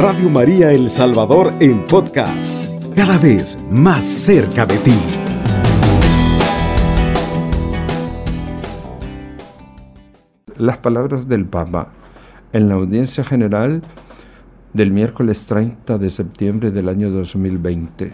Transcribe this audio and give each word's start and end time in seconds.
Radio 0.00 0.30
María 0.30 0.70
El 0.70 0.90
Salvador 0.90 1.52
en 1.58 1.84
podcast, 1.84 2.72
cada 2.94 3.18
vez 3.18 3.58
más 3.68 4.06
cerca 4.06 4.64
de 4.64 4.78
ti. 4.78 4.94
Las 10.56 10.78
palabras 10.78 11.26
del 11.26 11.46
Papa 11.46 11.88
en 12.52 12.68
la 12.68 12.76
audiencia 12.76 13.24
general 13.24 13.82
del 14.72 14.92
miércoles 14.92 15.44
30 15.48 15.98
de 15.98 16.10
septiembre 16.10 16.70
del 16.70 16.88
año 16.88 17.10
2020. 17.10 18.12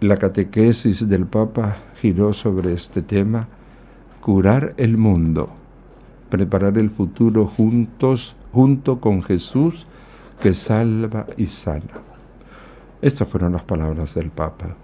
La 0.00 0.16
catequesis 0.16 1.10
del 1.10 1.26
Papa 1.26 1.76
giró 2.00 2.32
sobre 2.32 2.72
este 2.72 3.02
tema, 3.02 3.48
curar 4.22 4.72
el 4.78 4.96
mundo, 4.96 5.50
preparar 6.30 6.78
el 6.78 6.88
futuro 6.88 7.44
juntos, 7.44 8.34
junto 8.52 9.00
con 9.00 9.22
Jesús 9.22 9.86
que 10.40 10.54
salva 10.54 11.26
y 11.36 11.46
sana. 11.46 12.02
Estas 13.02 13.28
fueron 13.28 13.52
las 13.52 13.62
palabras 13.62 14.14
del 14.14 14.30
Papa. 14.30 14.74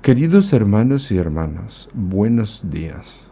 Queridos 0.00 0.52
hermanos 0.52 1.10
y 1.10 1.18
hermanas, 1.18 1.88
buenos 1.92 2.70
días. 2.70 3.26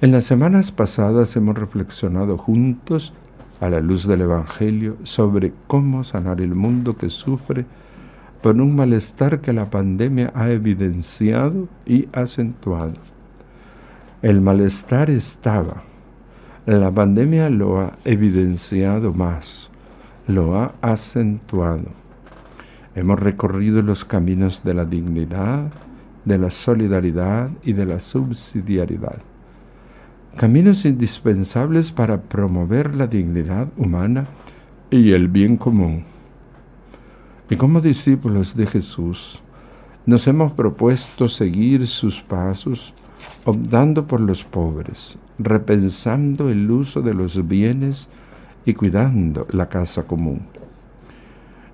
En 0.00 0.12
las 0.12 0.24
semanas 0.24 0.72
pasadas 0.72 1.36
hemos 1.36 1.58
reflexionado 1.58 2.38
juntos 2.38 3.12
a 3.60 3.68
la 3.68 3.80
luz 3.80 4.06
del 4.06 4.22
Evangelio 4.22 4.96
sobre 5.02 5.52
cómo 5.66 6.04
sanar 6.04 6.40
el 6.40 6.54
mundo 6.54 6.96
que 6.96 7.10
sufre 7.10 7.66
por 8.42 8.54
un 8.56 8.76
malestar 8.76 9.40
que 9.40 9.52
la 9.52 9.70
pandemia 9.70 10.32
ha 10.34 10.50
evidenciado 10.50 11.68
y 11.84 12.08
acentuado. 12.12 12.94
El 14.22 14.40
malestar 14.40 15.10
estaba, 15.10 15.82
la 16.66 16.90
pandemia 16.90 17.48
lo 17.48 17.80
ha 17.80 17.92
evidenciado 18.04 19.12
más, 19.12 19.70
lo 20.26 20.56
ha 20.56 20.74
acentuado. 20.80 21.90
Hemos 22.94 23.20
recorrido 23.20 23.82
los 23.82 24.04
caminos 24.04 24.64
de 24.64 24.74
la 24.74 24.84
dignidad, 24.84 25.70
de 26.24 26.38
la 26.38 26.50
solidaridad 26.50 27.50
y 27.62 27.72
de 27.72 27.86
la 27.86 28.00
subsidiariedad 28.00 29.22
caminos 30.36 30.84
indispensables 30.84 31.90
para 31.90 32.20
promover 32.20 32.94
la 32.94 33.06
dignidad 33.06 33.68
humana 33.78 34.26
y 34.90 35.12
el 35.12 35.28
bien 35.28 35.56
común. 35.56 36.04
Y 37.48 37.56
como 37.56 37.80
discípulos 37.80 38.54
de 38.54 38.66
Jesús, 38.66 39.42
nos 40.04 40.26
hemos 40.26 40.52
propuesto 40.52 41.26
seguir 41.26 41.86
sus 41.86 42.20
pasos, 42.20 42.92
optando 43.44 44.06
por 44.06 44.20
los 44.20 44.44
pobres, 44.44 45.18
repensando 45.38 46.48
el 46.50 46.70
uso 46.70 47.02
de 47.02 47.14
los 47.14 47.46
bienes 47.46 48.08
y 48.64 48.74
cuidando 48.74 49.46
la 49.50 49.68
casa 49.68 50.04
común. 50.04 50.42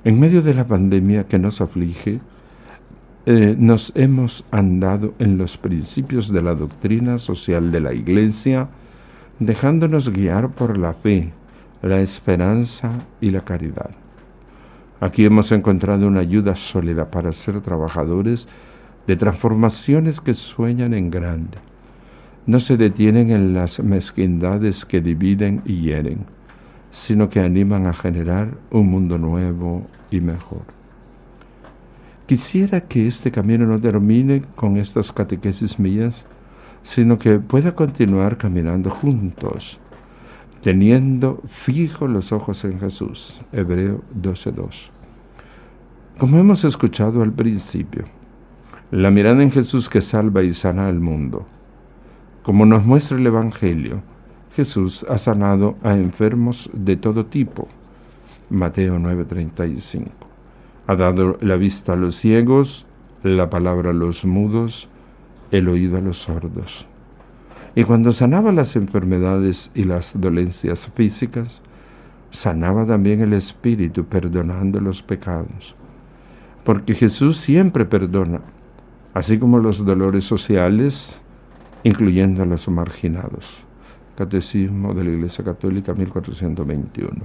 En 0.05 0.19
medio 0.19 0.43
de 0.43 0.55
la 0.55 0.65
pandemia 0.65 1.25
que 1.25 1.39
nos 1.39 1.61
aflige, 1.61 2.21
eh, 3.25 3.55
nos 3.57 3.93
hemos 3.95 4.45
andado 4.51 5.15
en 5.21 5.39
los 5.39 5.57
principios 5.57 6.33
de 6.33 6.43
la 6.43 6.55
doctrina 6.55 7.19
social 7.19 7.71
de 7.71 7.81
la 7.81 7.95
Iglesia, 7.95 8.69
dejándonos 9.39 10.11
guiar 10.11 10.51
por 10.51 10.77
la 10.77 10.93
fe, 10.93 11.33
la 11.83 12.01
esperanza 12.01 12.91
y 13.21 13.31
la 13.31 13.43
caridad. 13.43 13.91
Aquí 15.01 15.25
hemos 15.25 15.51
encontrado 15.53 16.07
una 16.07 16.21
ayuda 16.21 16.55
sólida 16.57 17.11
para 17.11 17.33
ser 17.33 17.61
trabajadores 17.61 18.49
de 19.07 19.17
transformaciones 19.17 20.21
que 20.21 20.35
sueñan 20.35 20.95
en 20.95 21.11
grande. 21.11 21.59
No 22.47 22.61
se 22.61 22.77
detienen 22.77 23.31
en 23.31 23.55
las 23.55 23.81
mezquindades 23.81 24.85
que 24.85 25.01
dividen 25.01 25.63
y 25.65 25.83
hieren, 25.83 26.27
sino 26.91 27.29
que 27.29 27.41
animan 27.41 27.87
a 27.87 27.95
generar 27.95 28.57
un 28.71 28.89
mundo 28.91 29.19
nuevo 29.19 29.87
y 30.11 30.21
mejor. 30.21 30.63
Quisiera 32.27 32.81
que 32.81 33.07
este 33.07 33.31
camino 33.31 33.67
no 33.67 33.81
termine 33.81 34.43
con 34.55 34.77
estas 34.77 35.13
catequesis 35.13 35.79
mías, 35.79 36.27
sino 36.83 37.19
que 37.19 37.39
pueda 37.39 37.75
continuar 37.75 38.37
caminando 38.37 38.91
juntos, 38.91 39.79
teniendo 40.63 41.43
fijos 41.47 42.09
los 42.09 42.33
ojos 42.33 42.65
en 42.65 42.79
Jesús. 42.79 43.41
Hebreo 43.53 44.03
12.2. 44.21 44.91
Como 46.19 46.39
hemos 46.39 46.65
escuchado 46.65 47.23
al 47.23 47.33
principio, 47.33 48.05
la 48.93 49.11
mirada 49.11 49.43
en 49.43 49.51
Jesús 49.51 49.89
que 49.89 50.03
salva 50.03 50.43
y 50.43 50.53
sana 50.53 50.87
al 50.87 51.01
mundo. 51.01 51.47
Como 52.43 52.67
nos 52.67 52.85
muestra 52.85 53.17
el 53.17 53.27
Evangelio, 53.27 54.03
Jesús 54.55 55.07
ha 55.09 55.17
sanado 55.17 55.77
a 55.83 55.95
enfermos 55.95 56.69
de 56.75 56.99
todo 56.99 57.25
tipo. 57.25 57.69
Mateo 58.51 58.99
9:35 58.99 60.11
ha 60.87 60.95
dado 60.95 61.39
la 61.41 61.57
vista 61.57 61.95
a 61.95 61.97
los 61.97 62.17
ciegos, 62.17 62.85
la 63.23 63.49
palabra 63.49 63.91
a 63.91 63.95
los 63.95 64.27
mudos, 64.27 64.91
el 65.51 65.71
oído 65.71 65.97
a 65.97 66.03
los 66.03 66.19
sordos. 66.19 66.87
Y 67.75 67.85
cuando 67.85 68.13
sanaba 68.13 68.53
las 68.53 68.77
enfermedades 68.77 69.71
y 69.75 69.85
las 69.85 70.21
dolencias 70.21 70.87
físicas, 70.95 71.63
sanaba 72.29 72.85
también 72.85 73.23
el 73.23 73.33
espíritu, 73.33 74.05
perdonando 74.05 74.81
los 74.81 75.03
pecados. 75.03 75.77
Porque 76.63 76.93
Jesús 76.93 77.39
siempre 77.39 77.87
perdona, 77.87 78.43
así 79.15 79.39
como 79.39 79.59
los 79.59 79.85
dolores 79.85 80.25
sociales, 80.25 81.21
incluyendo 81.83 82.43
a 82.43 82.47
los 82.47 82.69
marginados. 82.69 83.65
Catecismo 84.17 84.95
de 84.95 85.05
la 85.05 85.11
Iglesia 85.11 85.45
Católica 85.45 85.95
1421. 85.95 87.23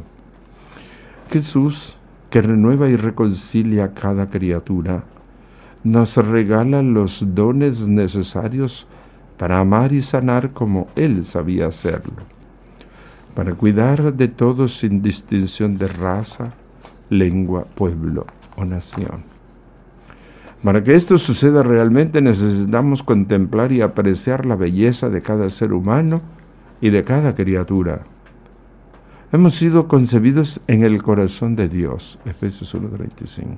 Jesús 1.30 1.98
que 2.30 2.42
renueva 2.42 2.90
y 2.90 2.96
reconcilia 2.96 3.86
a 3.86 3.94
cada 3.94 4.28
criatura, 4.28 5.04
nos 5.84 6.18
regala 6.18 6.82
los 6.82 7.36
dones 7.36 7.88
necesarios 7.88 8.88
para 9.38 9.60
amar 9.60 9.94
y 9.94 10.02
sanar 10.02 10.52
como 10.52 10.88
Él 10.96 11.26
sabía 11.26 11.68
hacerlo, 11.68 12.24
para 13.36 13.54
cuidar 13.54 14.14
de 14.14 14.28
todos 14.28 14.78
sin 14.78 15.02
distinción 15.02 15.78
de 15.78 15.88
raza, 15.88 16.54
lengua, 17.10 17.66
pueblo 17.76 18.26
o 18.58 18.66
nación. 18.66 19.37
Para 20.64 20.84
que 20.84 20.96
esto 20.96 21.18
suceda 21.18 21.64
realmente 21.64 22.22
necesitamos 22.22 23.04
contemplar 23.04 23.72
y 23.72 23.82
apreciar 23.82 24.46
la 24.46 24.56
belleza 24.56 25.10
de 25.10 25.22
cada 25.22 25.50
ser 25.50 25.74
humano 25.74 26.22
y 26.82 26.90
de 26.90 27.04
cada 27.04 27.36
criatura 27.36 28.02
Hemos 29.30 29.56
sido 29.56 29.90
concebidos 29.90 30.62
en 30.68 30.86
el 30.86 31.04
corazón 31.04 31.58
de 31.58 31.68
Dios. 31.68 32.18
Efesios 32.24 32.74
1:35. 32.74 33.58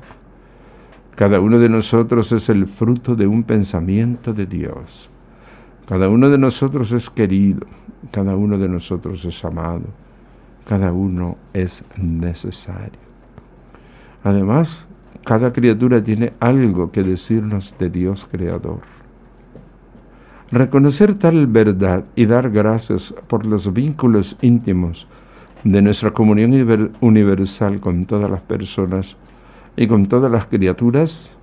Cada 1.15 1.39
uno 1.39 1.59
de 1.59 1.69
nosotros 1.69 2.31
es 2.31 2.49
el 2.49 2.65
fruto 2.65 3.15
de 3.15 3.27
un 3.27 3.43
pensamiento 3.43 4.33
de 4.33 4.47
Dios. 4.47 5.11
Cada 5.87 6.09
uno 6.09 6.27
de 6.31 6.39
nosotros 6.39 6.91
es 6.91 7.11
querido. 7.11 7.67
Cada 8.09 8.35
uno 8.35 8.57
de 8.57 8.67
nosotros 8.67 9.23
es 9.25 9.45
amado. 9.45 9.85
Cada 10.65 10.91
uno 10.91 11.37
es 11.53 11.85
necesario. 11.97 12.99
Además, 14.23 14.88
cada 15.29 15.53
criatura 15.53 16.03
tiene 16.03 16.33
algo 16.39 16.91
que 16.91 17.03
decirnos 17.03 17.75
de 17.77 17.91
Dios 17.91 18.27
Creador. 18.31 18.79
Reconocer 20.49 21.13
tal 21.13 21.45
verdad 21.45 22.03
y 22.15 22.25
dar 22.25 22.49
gracias 22.49 23.13
por 23.27 23.45
los 23.45 23.71
vínculos 23.71 24.37
íntimos 24.41 25.07
de 25.63 25.83
nuestra 25.83 26.09
comunión 26.09 26.95
universal 26.99 27.79
con 27.79 28.05
todas 28.05 28.27
las 28.27 28.41
personas 28.41 29.17
y 29.77 29.85
con 29.85 30.07
todas 30.07 30.31
las 30.31 30.47
criaturas, 30.47 31.37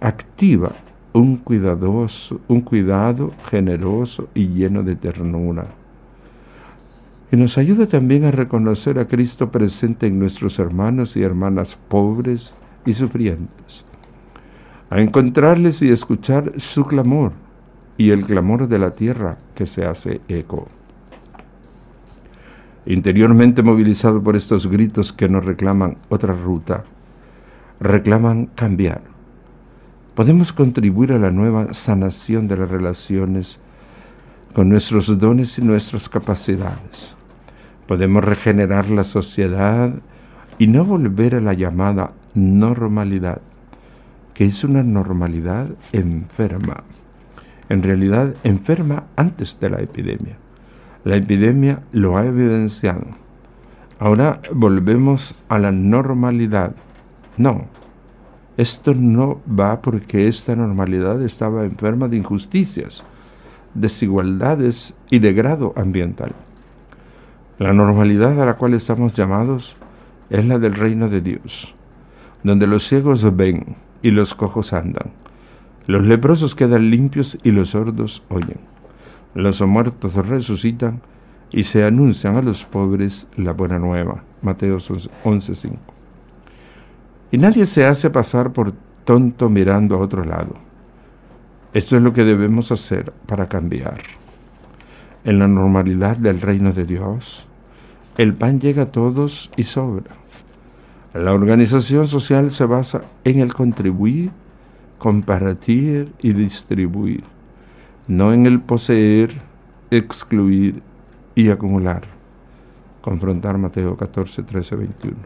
activa 0.00 0.72
un, 1.12 1.36
cuidadoso, 1.36 2.40
un 2.48 2.62
cuidado 2.62 3.32
generoso 3.48 4.28
y 4.34 4.48
lleno 4.48 4.82
de 4.82 4.96
ternura. 4.96 5.66
Y 7.30 7.36
nos 7.36 7.58
ayuda 7.58 7.86
también 7.86 8.24
a 8.24 8.32
reconocer 8.32 8.98
a 8.98 9.06
Cristo 9.06 9.52
presente 9.52 10.08
en 10.08 10.18
nuestros 10.18 10.58
hermanos 10.58 11.16
y 11.16 11.22
hermanas 11.22 11.78
pobres 11.86 12.56
y 12.86 12.92
sufrientes, 12.92 13.84
a 14.88 15.00
encontrarles 15.00 15.82
y 15.82 15.90
escuchar 15.90 16.52
su 16.56 16.84
clamor 16.84 17.32
y 17.96 18.10
el 18.10 18.24
clamor 18.24 18.68
de 18.68 18.78
la 18.78 18.94
tierra 18.94 19.38
que 19.54 19.66
se 19.66 19.84
hace 19.84 20.20
eco 20.28 20.68
interiormente 22.86 23.62
movilizado 23.62 24.22
por 24.22 24.36
estos 24.36 24.66
gritos 24.66 25.12
que 25.12 25.28
nos 25.28 25.44
reclaman 25.44 25.98
otra 26.08 26.34
ruta, 26.34 26.84
reclaman 27.78 28.46
cambiar. 28.46 29.02
Podemos 30.14 30.52
contribuir 30.52 31.12
a 31.12 31.18
la 31.18 31.30
nueva 31.30 31.72
sanación 31.72 32.48
de 32.48 32.56
las 32.56 32.70
relaciones 32.70 33.60
con 34.54 34.68
nuestros 34.68 35.18
dones 35.18 35.58
y 35.58 35.62
nuestras 35.62 36.08
capacidades. 36.08 37.14
Podemos 37.86 38.24
regenerar 38.24 38.90
la 38.90 39.04
sociedad 39.04 39.92
y 40.58 40.66
no 40.66 40.84
volver 40.84 41.36
a 41.36 41.40
la 41.40 41.54
llamada 41.54 42.12
normalidad, 42.34 43.40
que 44.34 44.44
es 44.44 44.64
una 44.64 44.82
normalidad 44.82 45.68
enferma. 45.92 46.84
En 47.68 47.82
realidad, 47.82 48.34
enferma 48.42 49.04
antes 49.16 49.60
de 49.60 49.70
la 49.70 49.80
epidemia. 49.80 50.36
La 51.04 51.16
epidemia 51.16 51.80
lo 51.92 52.16
ha 52.16 52.26
evidenciado. 52.26 53.06
Ahora 53.98 54.40
volvemos 54.52 55.34
a 55.48 55.58
la 55.58 55.72
normalidad. 55.72 56.74
No, 57.36 57.66
esto 58.56 58.94
no 58.94 59.40
va 59.48 59.80
porque 59.80 60.28
esta 60.28 60.54
normalidad 60.56 61.22
estaba 61.22 61.64
enferma 61.64 62.08
de 62.08 62.16
injusticias, 62.16 63.04
desigualdades 63.74 64.94
y 65.08 65.18
degrado 65.18 65.72
ambiental. 65.76 66.32
La 67.58 67.72
normalidad 67.72 68.40
a 68.40 68.44
la 68.44 68.54
cual 68.54 68.74
estamos 68.74 69.14
llamados 69.14 69.76
es 70.28 70.44
la 70.44 70.58
del 70.58 70.74
reino 70.74 71.08
de 71.08 71.20
Dios, 71.20 71.74
donde 72.42 72.66
los 72.66 72.86
ciegos 72.86 73.36
ven 73.36 73.76
y 74.02 74.10
los 74.10 74.34
cojos 74.34 74.72
andan, 74.72 75.10
los 75.86 76.04
leprosos 76.04 76.54
quedan 76.54 76.90
limpios 76.90 77.38
y 77.42 77.50
los 77.50 77.70
sordos 77.70 78.24
oyen, 78.28 78.60
los 79.34 79.60
muertos 79.62 80.14
resucitan 80.14 81.02
y 81.52 81.64
se 81.64 81.84
anuncian 81.84 82.36
a 82.36 82.42
los 82.42 82.64
pobres 82.64 83.28
la 83.36 83.52
buena 83.52 83.78
nueva. 83.78 84.22
Mateo 84.42 84.76
11:5. 84.76 85.76
Y 87.32 87.38
nadie 87.38 87.66
se 87.66 87.86
hace 87.86 88.10
pasar 88.10 88.52
por 88.52 88.72
tonto 89.04 89.48
mirando 89.48 89.96
a 89.96 89.98
otro 89.98 90.24
lado. 90.24 90.54
Esto 91.72 91.96
es 91.96 92.02
lo 92.02 92.12
que 92.12 92.24
debemos 92.24 92.72
hacer 92.72 93.12
para 93.26 93.48
cambiar. 93.48 93.98
En 95.24 95.38
la 95.38 95.46
normalidad 95.46 96.16
del 96.16 96.40
reino 96.40 96.72
de 96.72 96.84
Dios, 96.84 97.46
el 98.16 98.34
pan 98.34 98.60
llega 98.60 98.84
a 98.84 98.92
todos 98.92 99.50
y 99.56 99.62
sobra. 99.64 100.16
La 101.14 101.32
organización 101.32 102.06
social 102.06 102.52
se 102.52 102.64
basa 102.66 103.02
en 103.24 103.40
el 103.40 103.52
contribuir, 103.52 104.30
compartir 104.98 106.12
y 106.20 106.32
distribuir, 106.32 107.24
no 108.06 108.32
en 108.32 108.46
el 108.46 108.60
poseer, 108.60 109.34
excluir 109.90 110.82
y 111.34 111.50
acumular. 111.50 112.02
Confrontar 113.00 113.58
Mateo 113.58 113.96
14, 113.96 114.44
13, 114.44 114.76
21. 114.76 115.16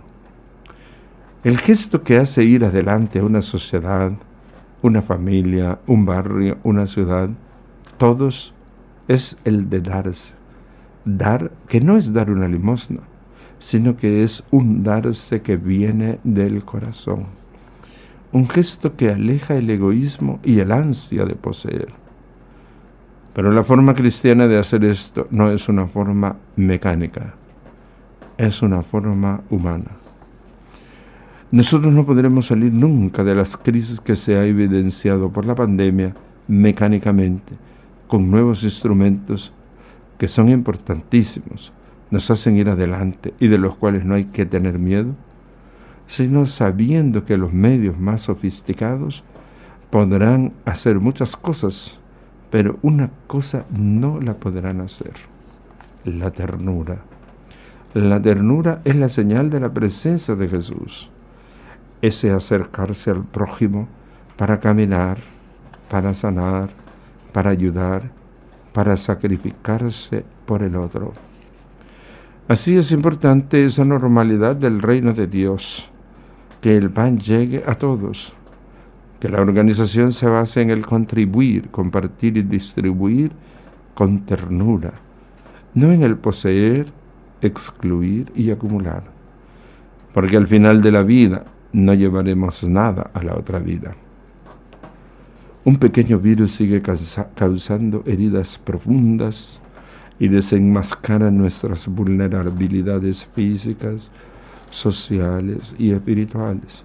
El 1.42 1.58
gesto 1.58 2.02
que 2.02 2.16
hace 2.16 2.44
ir 2.44 2.64
adelante 2.64 3.18
a 3.18 3.24
una 3.24 3.42
sociedad, 3.42 4.10
una 4.80 5.02
familia, 5.02 5.80
un 5.86 6.06
barrio, 6.06 6.56
una 6.62 6.86
ciudad, 6.86 7.28
todos 7.98 8.54
es 9.06 9.36
el 9.44 9.68
de 9.68 9.80
darse. 9.82 10.32
Dar 11.04 11.50
que 11.68 11.82
no 11.82 11.98
es 11.98 12.14
dar 12.14 12.30
una 12.30 12.48
limosna, 12.48 13.00
sino 13.64 13.96
que 13.96 14.22
es 14.22 14.44
un 14.50 14.82
darse 14.82 15.40
que 15.40 15.56
viene 15.56 16.18
del 16.22 16.66
corazón. 16.66 17.24
Un 18.30 18.46
gesto 18.46 18.94
que 18.94 19.08
aleja 19.08 19.54
el 19.54 19.70
egoísmo 19.70 20.38
y 20.44 20.58
el 20.58 20.70
ansia 20.70 21.24
de 21.24 21.34
poseer. 21.34 21.88
Pero 23.32 23.50
la 23.52 23.64
forma 23.64 23.94
cristiana 23.94 24.46
de 24.46 24.58
hacer 24.58 24.84
esto 24.84 25.28
no 25.30 25.50
es 25.50 25.66
una 25.70 25.86
forma 25.86 26.36
mecánica, 26.56 27.32
es 28.36 28.60
una 28.60 28.82
forma 28.82 29.40
humana. 29.48 29.92
Nosotros 31.50 31.94
no 31.94 32.04
podremos 32.04 32.44
salir 32.44 32.70
nunca 32.70 33.24
de 33.24 33.34
las 33.34 33.56
crisis 33.56 33.98
que 33.98 34.14
se 34.14 34.36
ha 34.36 34.44
evidenciado 34.44 35.30
por 35.30 35.46
la 35.46 35.54
pandemia 35.54 36.14
mecánicamente, 36.48 37.54
con 38.08 38.30
nuevos 38.30 38.62
instrumentos 38.62 39.54
que 40.18 40.28
son 40.28 40.50
importantísimos, 40.50 41.72
nos 42.10 42.30
hacen 42.30 42.56
ir 42.56 42.68
adelante 42.68 43.34
y 43.40 43.48
de 43.48 43.58
los 43.58 43.76
cuales 43.76 44.04
no 44.04 44.14
hay 44.14 44.26
que 44.26 44.46
tener 44.46 44.78
miedo, 44.78 45.14
sino 46.06 46.46
sabiendo 46.46 47.24
que 47.24 47.36
los 47.36 47.52
medios 47.52 47.98
más 47.98 48.22
sofisticados 48.22 49.24
podrán 49.90 50.52
hacer 50.64 51.00
muchas 51.00 51.36
cosas 51.36 51.98
pero 52.54 52.78
una 52.82 53.10
cosa 53.26 53.64
no 53.76 54.20
la 54.20 54.34
podrán 54.34 54.80
hacer, 54.80 55.14
la 56.04 56.30
ternura. 56.30 56.98
La 57.94 58.22
ternura 58.22 58.80
es 58.84 58.94
la 58.94 59.08
señal 59.08 59.50
de 59.50 59.58
la 59.58 59.74
presencia 59.74 60.36
de 60.36 60.46
Jesús, 60.46 61.10
ese 62.00 62.30
acercarse 62.30 63.10
al 63.10 63.24
prójimo 63.24 63.88
para 64.36 64.60
caminar, 64.60 65.18
para 65.90 66.14
sanar, 66.14 66.68
para 67.32 67.50
ayudar, 67.50 68.12
para 68.72 68.96
sacrificarse 68.96 70.24
por 70.46 70.62
el 70.62 70.76
otro. 70.76 71.12
Así 72.46 72.76
es 72.76 72.92
importante 72.92 73.64
esa 73.64 73.86
normalidad 73.86 74.54
del 74.54 74.82
reino 74.82 75.14
de 75.14 75.26
Dios, 75.26 75.88
que 76.60 76.76
el 76.76 76.90
pan 76.90 77.18
llegue 77.18 77.64
a 77.66 77.74
todos, 77.74 78.34
que 79.18 79.30
la 79.30 79.40
organización 79.40 80.12
se 80.12 80.26
base 80.26 80.60
en 80.60 80.68
el 80.68 80.84
contribuir, 80.84 81.70
compartir 81.70 82.36
y 82.36 82.42
distribuir 82.42 83.32
con 83.94 84.26
ternura, 84.26 84.92
no 85.72 85.90
en 85.90 86.02
el 86.02 86.18
poseer, 86.18 86.88
excluir 87.40 88.30
y 88.34 88.50
acumular, 88.50 89.04
porque 90.12 90.36
al 90.36 90.46
final 90.46 90.82
de 90.82 90.92
la 90.92 91.02
vida 91.02 91.44
no 91.72 91.94
llevaremos 91.94 92.62
nada 92.64 93.10
a 93.14 93.22
la 93.22 93.36
otra 93.36 93.58
vida. 93.58 93.92
Un 95.64 95.78
pequeño 95.78 96.18
virus 96.18 96.52
sigue 96.52 96.82
causando 96.82 98.02
heridas 98.04 98.58
profundas 98.58 99.62
y 100.18 100.28
desenmascara 100.28 101.30
nuestras 101.30 101.88
vulnerabilidades 101.88 103.26
físicas, 103.26 104.10
sociales 104.70 105.74
y 105.78 105.92
espirituales 105.92 106.84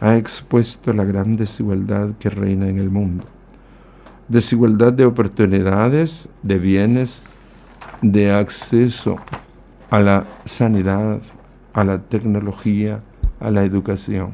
ha 0.00 0.16
expuesto 0.16 0.92
la 0.92 1.04
gran 1.04 1.36
desigualdad 1.36 2.14
que 2.18 2.30
reina 2.30 2.68
en 2.68 2.78
el 2.78 2.90
mundo. 2.90 3.24
Desigualdad 4.28 4.92
de 4.92 5.04
oportunidades, 5.04 6.28
de 6.42 6.58
bienes, 6.58 7.22
de 8.00 8.32
acceso 8.32 9.16
a 9.90 10.00
la 10.00 10.24
sanidad, 10.46 11.20
a 11.74 11.84
la 11.84 11.98
tecnología, 11.98 13.00
a 13.40 13.50
la 13.50 13.64
educación. 13.64 14.32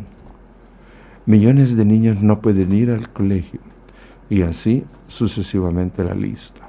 Millones 1.24 1.76
de 1.76 1.84
niños 1.84 2.22
no 2.22 2.40
pueden 2.40 2.72
ir 2.72 2.90
al 2.90 3.08
colegio 3.08 3.60
y 4.30 4.42
así 4.42 4.84
sucesivamente 5.08 6.04
la 6.04 6.14
lista. 6.14 6.65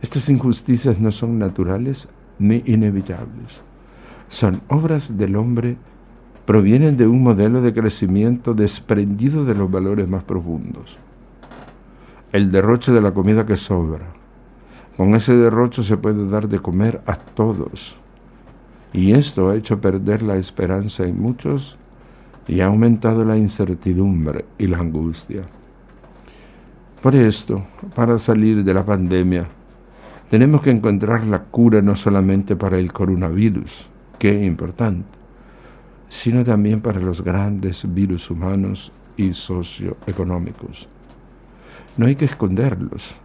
Estas 0.00 0.28
injusticias 0.28 1.00
no 1.00 1.10
son 1.10 1.38
naturales 1.38 2.08
ni 2.38 2.62
inevitables. 2.66 3.62
Son 4.28 4.60
obras 4.68 5.16
del 5.16 5.36
hombre 5.36 5.76
provienen 6.44 6.96
de 6.96 7.06
un 7.06 7.22
modelo 7.22 7.60
de 7.60 7.74
crecimiento 7.74 8.54
desprendido 8.54 9.44
de 9.44 9.54
los 9.54 9.70
valores 9.70 10.08
más 10.08 10.24
profundos. 10.24 10.98
El 12.32 12.50
derroche 12.50 12.92
de 12.92 13.00
la 13.00 13.12
comida 13.12 13.44
que 13.44 13.56
sobra. 13.56 14.06
Con 14.96 15.14
ese 15.14 15.36
derroche 15.36 15.82
se 15.82 15.96
puede 15.96 16.28
dar 16.28 16.48
de 16.48 16.58
comer 16.58 17.02
a 17.06 17.16
todos. 17.16 17.98
Y 18.92 19.12
esto 19.12 19.50
ha 19.50 19.56
hecho 19.56 19.80
perder 19.80 20.22
la 20.22 20.36
esperanza 20.36 21.04
en 21.04 21.20
muchos 21.20 21.78
y 22.46 22.60
ha 22.60 22.66
aumentado 22.66 23.24
la 23.24 23.36
incertidumbre 23.36 24.44
y 24.56 24.68
la 24.68 24.78
angustia. 24.78 25.42
Por 27.02 27.14
esto, 27.14 27.62
para 27.94 28.16
salir 28.16 28.64
de 28.64 28.74
la 28.74 28.84
pandemia, 28.84 29.48
tenemos 30.30 30.60
que 30.60 30.70
encontrar 30.70 31.26
la 31.26 31.44
cura 31.44 31.80
no 31.80 31.96
solamente 31.96 32.54
para 32.54 32.78
el 32.78 32.92
coronavirus, 32.92 33.88
que 34.18 34.38
es 34.38 34.46
importante, 34.46 35.08
sino 36.08 36.44
también 36.44 36.80
para 36.80 37.00
los 37.00 37.22
grandes 37.22 37.84
virus 37.94 38.30
humanos 38.30 38.92
y 39.16 39.32
socioeconómicos. 39.32 40.88
No 41.96 42.06
hay 42.06 42.14
que 42.14 42.26
esconderlos, 42.26 43.18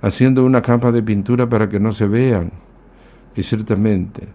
haciendo 0.00 0.44
una 0.44 0.62
capa 0.62 0.92
de 0.92 1.02
pintura 1.02 1.48
para 1.48 1.68
que 1.68 1.80
no 1.80 1.92
se 1.92 2.06
vean. 2.06 2.52
Y 3.34 3.42
ciertamente, 3.42 4.28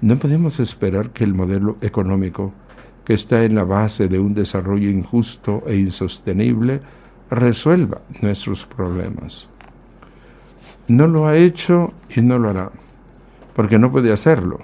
no 0.00 0.16
podemos 0.16 0.60
esperar 0.60 1.10
que 1.10 1.24
el 1.24 1.34
modelo 1.34 1.78
económico, 1.80 2.52
que 3.04 3.14
está 3.14 3.42
en 3.44 3.54
la 3.54 3.64
base 3.64 4.08
de 4.08 4.18
un 4.18 4.34
desarrollo 4.34 4.90
injusto 4.90 5.62
e 5.66 5.76
insostenible, 5.76 6.80
resuelva 7.30 8.02
nuestros 8.20 8.66
problemas. 8.66 9.48
No 10.88 11.06
lo 11.06 11.26
ha 11.26 11.36
hecho 11.36 11.92
y 12.14 12.20
no 12.20 12.38
lo 12.38 12.50
hará, 12.50 12.70
porque 13.54 13.78
no 13.78 13.90
puede 13.90 14.12
hacerlo 14.12 14.60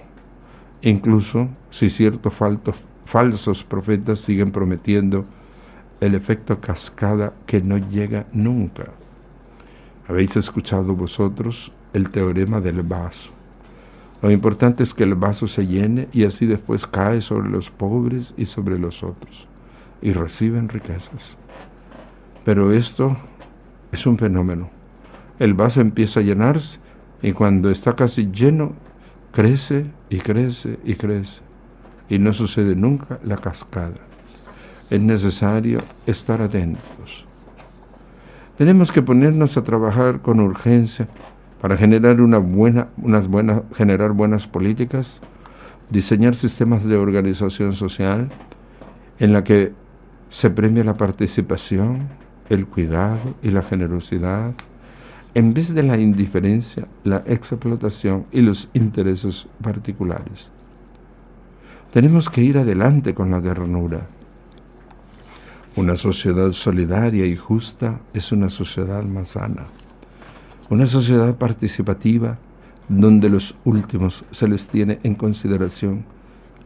incluso 0.82 1.48
si 1.68 1.88
ciertos 1.88 2.34
falsos 3.04 3.64
profetas 3.64 4.20
siguen 4.20 4.50
prometiendo 4.50 5.24
el 6.00 6.14
efecto 6.14 6.60
cascada 6.60 7.34
que 7.46 7.60
no 7.60 7.76
llega 7.76 8.26
nunca. 8.32 8.86
Habéis 10.08 10.36
escuchado 10.36 10.94
vosotros 10.94 11.72
el 11.92 12.10
teorema 12.10 12.60
del 12.60 12.82
vaso. 12.82 13.32
Lo 14.22 14.30
importante 14.30 14.82
es 14.82 14.92
que 14.92 15.04
el 15.04 15.14
vaso 15.14 15.46
se 15.46 15.66
llene 15.66 16.08
y 16.12 16.24
así 16.24 16.46
después 16.46 16.86
cae 16.86 17.20
sobre 17.20 17.48
los 17.48 17.70
pobres 17.70 18.34
y 18.36 18.44
sobre 18.44 18.78
los 18.78 19.02
otros 19.02 19.48
y 20.02 20.12
reciben 20.12 20.68
riquezas. 20.68 21.36
Pero 22.44 22.72
esto 22.72 23.16
es 23.92 24.06
un 24.06 24.18
fenómeno. 24.18 24.79
El 25.40 25.54
vaso 25.54 25.80
empieza 25.80 26.20
a 26.20 26.22
llenarse 26.22 26.78
y 27.20 27.32
cuando 27.32 27.70
está 27.70 27.96
casi 27.96 28.30
lleno 28.30 28.74
crece 29.32 29.86
y 30.08 30.18
crece 30.18 30.78
y 30.84 30.94
crece 30.94 31.42
y 32.08 32.20
no 32.20 32.32
sucede 32.32 32.76
nunca 32.76 33.18
la 33.24 33.36
cascada. 33.36 33.98
Es 34.88 35.00
necesario 35.00 35.80
estar 36.06 36.40
atentos. 36.42 37.26
Tenemos 38.56 38.92
que 38.92 39.02
ponernos 39.02 39.56
a 39.56 39.64
trabajar 39.64 40.20
con 40.20 40.38
urgencia 40.38 41.08
para 41.60 41.76
generar 41.76 42.20
unas 42.20 42.46
buenas, 42.46 42.86
generar 43.74 44.12
buenas 44.12 44.46
políticas 44.46 45.20
diseñar 45.90 46.36
sistemas 46.36 46.84
de 46.84 46.96
organización 46.96 47.72
social 47.72 48.30
en 49.18 49.32
la 49.32 49.44
que 49.44 49.72
se 50.28 50.48
premia 50.50 50.84
la 50.84 50.94
participación, 50.94 52.08
el 52.48 52.66
cuidado 52.66 53.34
y 53.42 53.50
la 53.50 53.62
generosidad, 53.62 54.52
en 55.34 55.54
vez 55.54 55.74
de 55.74 55.82
la 55.82 55.98
indiferencia, 55.98 56.88
la 57.04 57.22
explotación 57.26 58.26
y 58.32 58.40
los 58.40 58.68
intereses 58.74 59.46
particulares. 59.62 60.50
Tenemos 61.92 62.28
que 62.28 62.42
ir 62.42 62.58
adelante 62.58 63.14
con 63.14 63.30
la 63.30 63.40
ternura. 63.40 64.06
Una 65.76 65.96
sociedad 65.96 66.50
solidaria 66.50 67.26
y 67.26 67.36
justa 67.36 68.00
es 68.12 68.32
una 68.32 68.48
sociedad 68.48 69.04
más 69.04 69.28
sana. 69.28 69.66
Una 70.68 70.86
sociedad 70.86 71.36
participativa 71.36 72.38
donde 72.88 73.28
los 73.28 73.56
últimos 73.64 74.24
se 74.30 74.48
les 74.48 74.68
tiene 74.68 74.98
en 75.04 75.14
consideración 75.14 76.04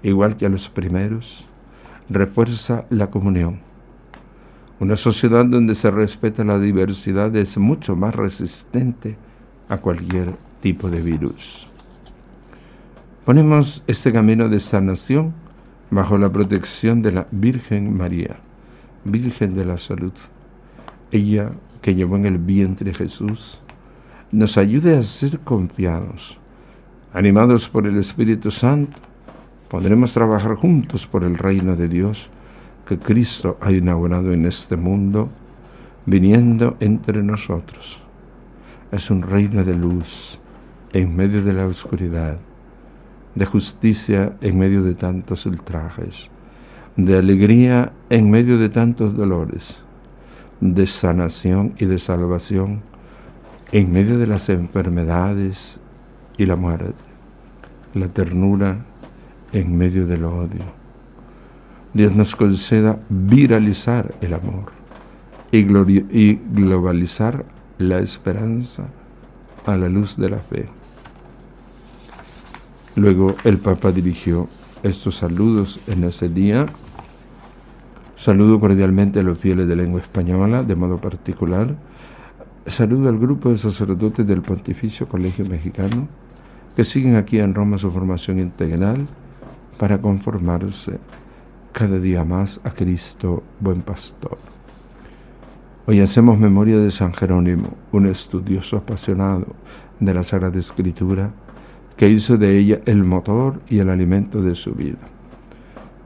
igual 0.03 0.37
que 0.37 0.47
a 0.47 0.51
los 0.51 0.69
primeros, 0.69 1.47
refuerza 2.09 2.85
la 2.91 3.09
comunión 3.09 3.61
una 4.81 4.97
sociedad 4.97 5.45
donde 5.45 5.75
se 5.75 5.91
respeta 5.91 6.43
la 6.45 6.59
diversidad 6.59 7.35
es 7.37 7.59
mucho 7.59 7.95
más 7.95 8.15
resistente 8.15 9.17
a 9.69 9.79
cualquier 9.79 10.35
tipo 10.61 10.91
de 10.91 11.01
virus. 11.01 11.69
Ponemos 13.25 13.83
este 13.87 14.13
camino 14.13 14.49
de 14.49 14.61
sanación 14.61 15.33
bajo 15.91 16.19
la 16.19 16.31
protección 16.31 17.03
de 17.03 17.13
la 17.13 17.27
Virgen 17.31 17.97
María, 17.97 18.37
Virgen 19.05 19.55
de 19.55 19.65
la 19.65 19.79
Salud. 19.79 20.13
Ella 21.11 21.53
que 21.81 21.95
llevó 21.95 22.17
en 22.17 22.27
el 22.27 22.39
vientre 22.39 22.93
Jesús, 22.95 23.61
nos 24.33 24.59
ayude 24.59 24.97
a 24.97 25.03
ser 25.03 25.39
confiados. 25.41 26.41
Animados 27.13 27.69
por 27.69 27.87
el 27.87 27.99
Espíritu 27.99 28.51
Santo, 28.51 28.99
podremos 29.69 30.13
trabajar 30.13 30.57
juntos 30.57 31.07
por 31.07 31.23
el 31.25 31.37
reino 31.37 31.77
de 31.77 31.89
Dios 31.89 32.31
que 32.87 32.99
Cristo 32.99 33.57
ha 33.61 33.73
inaugurado 33.73 34.33
en 34.33 34.47
este 34.47 34.77
mundo, 34.77 35.31
viniendo 36.07 36.77
entre 36.81 37.23
nosotros. 37.23 38.03
Es 38.93 39.11
un 39.11 39.23
reino 39.23 39.65
de 39.65 39.75
luz 39.75 40.41
en 40.93 41.17
medio 41.17 41.43
de 41.43 41.53
la 41.53 41.67
oscuridad, 41.67 42.37
de 43.35 43.47
justicia 43.47 44.37
en 44.41 44.59
medio 44.59 44.83
de 44.83 44.95
tantos 44.95 45.47
ultrajes, 45.47 46.31
de 46.97 47.17
alegría 47.17 47.93
en 48.11 48.31
medio 48.31 48.59
de 48.59 48.69
tantos 48.69 49.17
dolores, 49.17 49.79
de 50.61 50.87
sanación 50.87 51.75
y 51.79 51.87
de 51.87 51.99
salvación 51.99 52.83
en 53.73 53.93
medio 53.93 54.19
de 54.19 54.29
las 54.29 54.49
enfermedades 54.51 55.81
y 56.39 56.47
la 56.47 56.55
muerte, 56.55 56.95
la 57.95 58.07
ternura 58.07 58.85
en 59.53 59.77
medio 59.77 60.07
del 60.07 60.25
odio 60.27 60.84
Dios 61.95 62.17
nos 62.17 62.35
conceda 62.35 62.99
viralizar 63.09 64.15
el 64.21 64.35
amor 64.35 64.73
y, 65.53 65.63
globalizar 65.63 67.45
la 67.79 68.01
esperanza 68.01 68.87
a 69.65 69.77
la 69.77 69.89
luz 69.89 70.17
de 70.17 70.29
la 70.29 70.39
fe. 70.39 70.67
Luego 72.97 73.37
el 73.45 73.59
Papa 73.59 73.93
dirigió 73.93 74.49
estos 74.83 75.17
saludos 75.17 75.79
en 75.87 76.03
ese 76.03 76.29
día. 76.29 76.67
Saludo 78.17 78.59
cordialmente 78.59 79.21
a 79.21 79.23
los 79.23 79.39
fieles 79.39 79.69
de 79.69 79.77
lengua 79.77 80.01
española, 80.01 80.65
de 80.65 80.75
modo 80.75 80.99
particular. 80.99 81.77
Saludo 82.67 83.09
al 83.09 83.19
grupo 83.19 83.51
de 83.51 83.57
sacerdotes 83.57 84.27
del 84.27 84.43
Pontificio 84.43 85.07
Colegio 85.07 85.45
Mexicano 85.47 86.09
que 86.75 86.83
siguen 86.83 87.15
aquí 87.15 87.39
en 87.39 87.55
Roma 87.55 87.79
su 87.79 87.91
formación 87.93 88.41
integral 88.41 89.07
para 89.79 90.01
conformarse 90.01 90.99
cada 91.75 91.99
día 91.99 92.25
más 92.25 92.61
a 92.63 92.71
Cristo, 92.71 93.43
buen 93.59 93.83
pastor. 93.83 94.39
Hoy 95.87 95.99
hacemos 96.01 96.39
memoria 96.39 96.79
de 96.79 96.93
San 96.93 97.13
Jerónimo, 97.13 97.77
un 97.91 98.07
estudioso 98.07 98.77
apasionado 98.77 99.49
de 99.99 100.15
la 100.15 100.23
Sagrada 100.23 100.57
Escritura, 100.57 101.33
que 101.97 102.09
hizo 102.09 102.37
de 102.37 102.57
ella 102.57 102.81
el 102.87 103.03
motor 103.03 103.61
y 103.69 103.81
el 103.81 103.91
alimento 103.91 104.41
de 104.41 104.55
su 104.55 104.73
vida. 104.73 105.01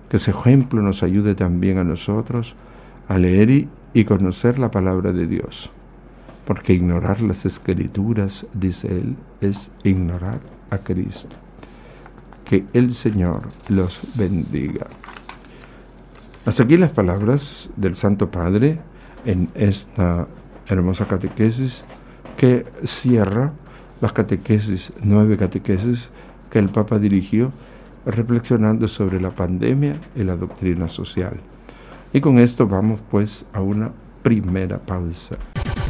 Que 0.08 0.16
ese 0.16 0.30
ejemplo 0.30 0.80
nos 0.80 1.02
ayude 1.02 1.34
también 1.34 1.76
a 1.76 1.84
nosotros 1.84 2.56
a 3.06 3.18
leer 3.18 3.68
y, 3.92 4.04
conocer 4.04 4.58
la 4.58 4.70
palabra 4.70 5.12
de 5.12 5.26
Dios, 5.26 5.70
porque 6.46 6.72
ignorar 6.72 7.20
las 7.20 7.44
escrituras, 7.44 8.46
dice 8.54 8.88
él, 8.88 9.16
es 9.42 9.70
ignorar 9.84 10.40
a 10.70 10.78
Cristo. 10.78 11.36
Que 12.46 12.64
el 12.72 12.94
Señor 12.94 13.50
los 13.68 14.00
bendiga. 14.14 14.86
Hasta 16.48 16.62
aquí 16.62 16.78
las 16.78 16.92
palabras 16.92 17.68
del 17.76 17.94
Santo 17.94 18.30
Padre 18.30 18.78
en 19.26 19.50
esta 19.54 20.26
hermosa 20.66 21.06
catequesis 21.06 21.84
que 22.38 22.64
cierra 22.84 23.52
las 24.00 24.14
catequesis, 24.14 24.94
nueve 25.02 25.36
catequesis 25.36 26.08
que 26.50 26.58
el 26.58 26.70
Papa 26.70 26.98
dirigió 26.98 27.52
reflexionando 28.06 28.88
sobre 28.88 29.20
la 29.20 29.28
pandemia 29.28 29.96
y 30.16 30.24
la 30.24 30.36
doctrina 30.36 30.88
social. 30.88 31.34
Y 32.14 32.22
con 32.22 32.38
esto 32.38 32.66
vamos 32.66 33.02
pues 33.10 33.44
a 33.52 33.60
una 33.60 33.90
primera 34.22 34.78
pausa. 34.78 35.36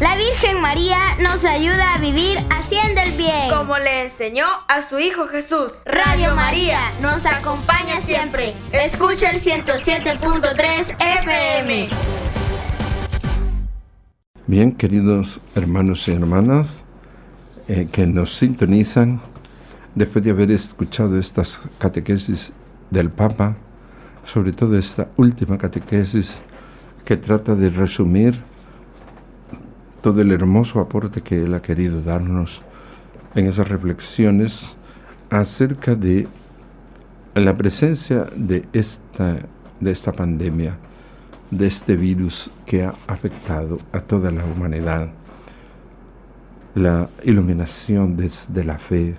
La 0.00 0.14
Virgen 0.16 0.60
María 0.60 0.98
nos 1.20 1.44
ayuda 1.44 1.94
a 1.94 1.98
vivir 1.98 2.38
haciendo 2.50 3.00
el 3.00 3.12
bien. 3.16 3.50
Como 3.50 3.78
le 3.78 4.04
enseñó 4.04 4.46
a 4.68 4.80
su 4.80 5.00
Hijo 5.00 5.26
Jesús. 5.26 5.80
Radio 5.84 6.36
María 6.36 6.78
nos 7.02 7.26
acompaña 7.26 8.00
siempre. 8.00 8.54
Escucha 8.70 9.30
el 9.30 9.40
107.3 9.40 10.96
FM. 11.00 11.88
Bien, 14.46 14.72
queridos 14.72 15.40
hermanos 15.56 16.06
y 16.06 16.12
hermanas 16.12 16.84
eh, 17.66 17.88
que 17.90 18.06
nos 18.06 18.36
sintonizan, 18.36 19.20
después 19.96 20.24
de 20.24 20.30
haber 20.30 20.52
escuchado 20.52 21.18
estas 21.18 21.60
catequesis 21.78 22.52
del 22.90 23.10
Papa, 23.10 23.56
sobre 24.24 24.52
todo 24.52 24.78
esta 24.78 25.08
última 25.16 25.58
catequesis 25.58 26.40
que 27.08 27.16
trata 27.16 27.54
de 27.54 27.70
resumir 27.70 28.34
todo 30.02 30.20
el 30.20 30.30
hermoso 30.30 30.78
aporte 30.78 31.22
que 31.22 31.42
él 31.42 31.54
ha 31.54 31.62
querido 31.62 32.02
darnos 32.02 32.60
en 33.34 33.46
esas 33.46 33.66
reflexiones 33.66 34.76
acerca 35.30 35.94
de 35.94 36.28
la 37.34 37.56
presencia 37.56 38.26
de 38.36 38.68
esta, 38.74 39.38
de 39.80 39.90
esta 39.90 40.12
pandemia, 40.12 40.76
de 41.50 41.66
este 41.66 41.96
virus 41.96 42.50
que 42.66 42.84
ha 42.84 42.92
afectado 43.06 43.78
a 43.90 44.00
toda 44.00 44.30
la 44.30 44.44
humanidad. 44.44 45.08
La 46.74 47.08
iluminación 47.24 48.18
desde 48.18 48.64
la 48.64 48.78
fe 48.78 49.16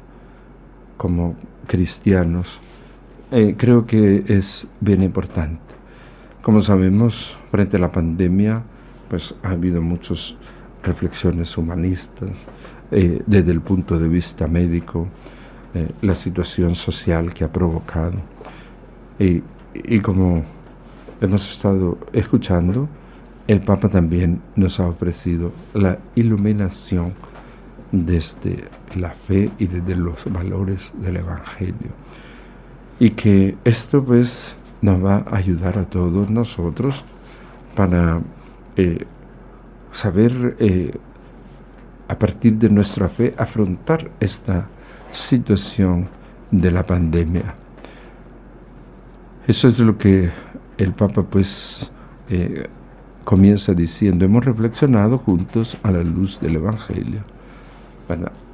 como 0.95 1.35
cristianos 1.65 2.59
eh, 3.31 3.55
creo 3.57 3.87
que 3.87 4.25
es 4.27 4.67
bien 4.79 5.01
importante. 5.01 5.68
Como 6.49 6.61
sabemos, 6.61 7.37
frente 7.51 7.77
a 7.77 7.79
la 7.79 7.91
pandemia, 7.91 8.63
pues 9.07 9.35
ha 9.43 9.49
habido 9.49 9.83
muchos 9.83 10.35
reflexiones 10.81 11.55
humanistas, 11.55 12.31
eh, 12.89 13.21
desde 13.27 13.51
el 13.51 13.61
punto 13.61 13.99
de 13.99 14.07
vista 14.07 14.47
médico, 14.47 15.07
eh, 15.75 15.87
la 16.01 16.15
situación 16.15 16.73
social 16.73 17.35
que 17.35 17.43
ha 17.43 17.53
provocado. 17.53 18.17
Y, 19.19 19.43
y 19.75 19.99
como 19.99 20.43
hemos 21.21 21.47
estado 21.47 21.99
escuchando, 22.13 22.89
el 23.45 23.61
Papa 23.61 23.87
también 23.87 24.41
nos 24.55 24.79
ha 24.79 24.87
ofrecido 24.87 25.51
la 25.75 25.99
iluminación 26.15 27.13
desde 27.91 28.69
la 28.95 29.11
fe 29.11 29.51
y 29.59 29.67
desde 29.67 29.95
los 29.95 30.25
valores 30.33 30.93
del 30.97 31.17
Evangelio. 31.17 31.91
Y 32.99 33.11
que 33.11 33.55
esto 33.63 34.03
pues 34.03 34.55
nos 34.81 35.03
va 35.03 35.25
a 35.29 35.37
ayudar 35.37 35.77
a 35.77 35.85
todos 35.85 36.29
nosotros 36.29 37.05
para 37.75 38.21
eh, 38.75 39.05
saber 39.91 40.55
eh, 40.59 40.91
a 42.07 42.17
partir 42.17 42.53
de 42.55 42.69
nuestra 42.69 43.09
fe 43.09 43.33
afrontar 43.37 44.11
esta 44.19 44.67
situación 45.11 46.09
de 46.51 46.71
la 46.71 46.85
pandemia. 46.85 47.55
Eso 49.47 49.67
es 49.67 49.79
lo 49.79 49.97
que 49.97 50.29
el 50.77 50.93
Papa 50.93 51.23
pues 51.23 51.91
eh, 52.29 52.67
comienza 53.23 53.73
diciendo, 53.73 54.25
hemos 54.25 54.45
reflexionado 54.45 55.17
juntos 55.17 55.77
a 55.83 55.91
la 55.91 56.03
luz 56.03 56.39
del 56.39 56.55
Evangelio 56.55 57.23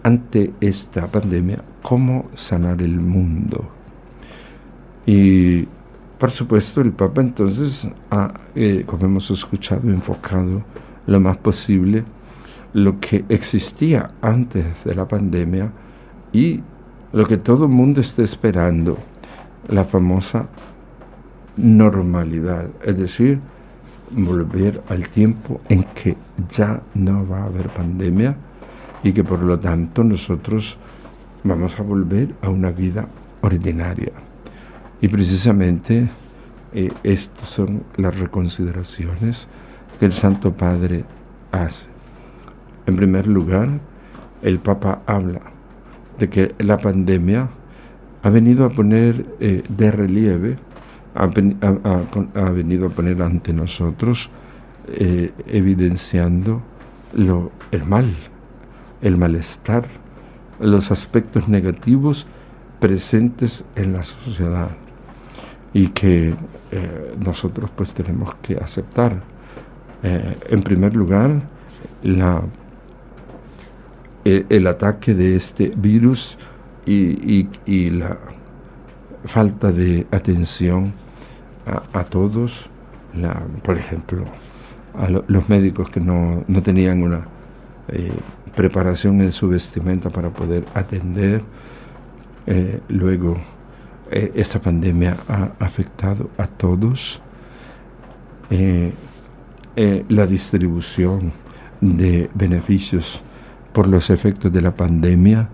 ante 0.03 0.53
esta 0.59 1.07
pandemia 1.07 1.63
cómo 1.81 2.29
sanar 2.33 2.81
el 2.81 2.99
mundo. 2.99 3.69
Y 5.05 5.67
por 6.17 6.31
supuesto 6.31 6.81
el 6.81 6.91
Papa 6.91 7.21
entonces 7.21 7.87
ha, 8.11 8.33
eh, 8.55 8.83
como 8.85 9.05
hemos 9.05 9.29
escuchado, 9.31 9.89
enfocado 9.89 10.63
lo 11.07 11.19
más 11.19 11.37
posible 11.37 12.03
lo 12.75 12.99
que 12.99 13.23
existía 13.29 14.11
antes 14.21 14.65
de 14.83 14.95
la 14.95 15.07
pandemia 15.07 15.71
y 16.33 16.59
lo 17.13 17.25
que 17.25 17.37
todo 17.37 17.63
el 17.63 17.71
mundo 17.71 18.01
está 18.01 18.21
esperando, 18.21 18.97
la 19.69 19.85
famosa 19.85 20.47
normalidad, 21.55 22.67
es 22.83 22.97
decir, 22.97 23.39
volver 24.11 24.83
al 24.89 25.07
tiempo 25.07 25.61
en 25.69 25.85
que 25.85 26.17
ya 26.49 26.81
no 26.95 27.25
va 27.25 27.43
a 27.43 27.45
haber 27.45 27.69
pandemia 27.69 28.35
y 29.03 29.13
que 29.13 29.23
por 29.23 29.41
lo 29.41 29.57
tanto 29.57 30.03
nosotros 30.03 30.77
vamos 31.45 31.79
a 31.79 31.83
volver 31.83 32.35
a 32.41 32.49
una 32.49 32.71
vida 32.71 33.07
ordinaria. 33.41 34.11
Y 35.05 35.07
precisamente 35.07 36.09
eh, 36.73 36.91
estas 37.03 37.47
son 37.47 37.83
las 37.95 38.19
reconsideraciones 38.19 39.47
que 39.99 40.07
el 40.07 40.13
Santo 40.13 40.53
Padre 40.53 41.05
hace. 41.51 41.85
En 42.87 42.95
primer 42.95 43.27
lugar, 43.27 43.69
el 44.41 44.57
Papa 44.57 45.03
habla 45.05 45.41
de 46.17 46.27
que 46.27 46.55
la 46.57 46.79
pandemia 46.79 47.49
ha 48.23 48.29
venido 48.31 48.65
a 48.65 48.71
poner 48.71 49.27
eh, 49.39 49.61
de 49.69 49.91
relieve, 49.91 50.55
ha, 51.13 51.27
venido 51.27 52.87
a 52.87 52.89
poner 52.89 53.21
ante 53.21 53.53
nosotros, 53.53 54.31
eh, 54.87 55.31
evidenciando 55.45 56.63
lo, 57.13 57.51
el 57.69 57.85
mal, 57.85 58.11
el 59.03 59.17
malestar, 59.17 59.85
los 60.59 60.89
aspectos 60.89 61.47
negativos 61.47 62.25
presentes 62.79 63.65
en 63.75 63.93
la 63.93 64.01
sociedad 64.01 64.71
y 65.75 65.89
que 65.89 66.33
eh, 66.71 67.15
nosotros 67.19 67.69
pues 67.75 67.93
tenemos 67.93 68.33
que 68.41 68.55
aceptar. 68.55 69.21
en 70.01 70.61
primer 70.63 70.95
lugar, 70.95 71.41
la 72.03 72.41
el, 74.25 74.67
ataque 74.67 75.13
de 75.13 75.35
este 75.35 75.71
virus 75.75 76.37
y, 76.85 77.47
la 77.91 78.17
falta 79.23 79.71
de 79.71 80.05
atención 80.11 80.93
a, 81.93 82.03
todos, 82.03 82.69
la, 83.15 83.41
por 83.63 83.77
ejemplo, 83.77 84.25
a 84.95 85.09
los 85.09 85.49
médicos 85.49 85.89
que 85.89 85.99
no, 85.99 86.43
tenían 86.63 87.03
una 87.03 87.25
eh, 87.87 88.11
preparación 88.55 89.21
en 89.21 89.31
su 89.31 89.47
vestimenta 89.47 90.09
para 90.09 90.29
poder 90.29 90.65
atender. 90.73 91.41
Eh, 92.47 92.79
luego, 92.89 93.35
eh, 94.11 94.31
esta 94.35 94.59
pandemia 94.59 95.17
ha 95.27 95.51
afectado 95.59 96.29
a 96.37 96.47
todos. 96.47 97.21
la 100.07 100.25
distribución 100.25 101.33
de 101.81 102.29
beneficios 102.33 103.21
por 103.73 103.87
los 103.87 104.09
efectos 104.09 104.51
de 104.51 104.61
la 104.61 104.71
pandemia. 104.71 105.49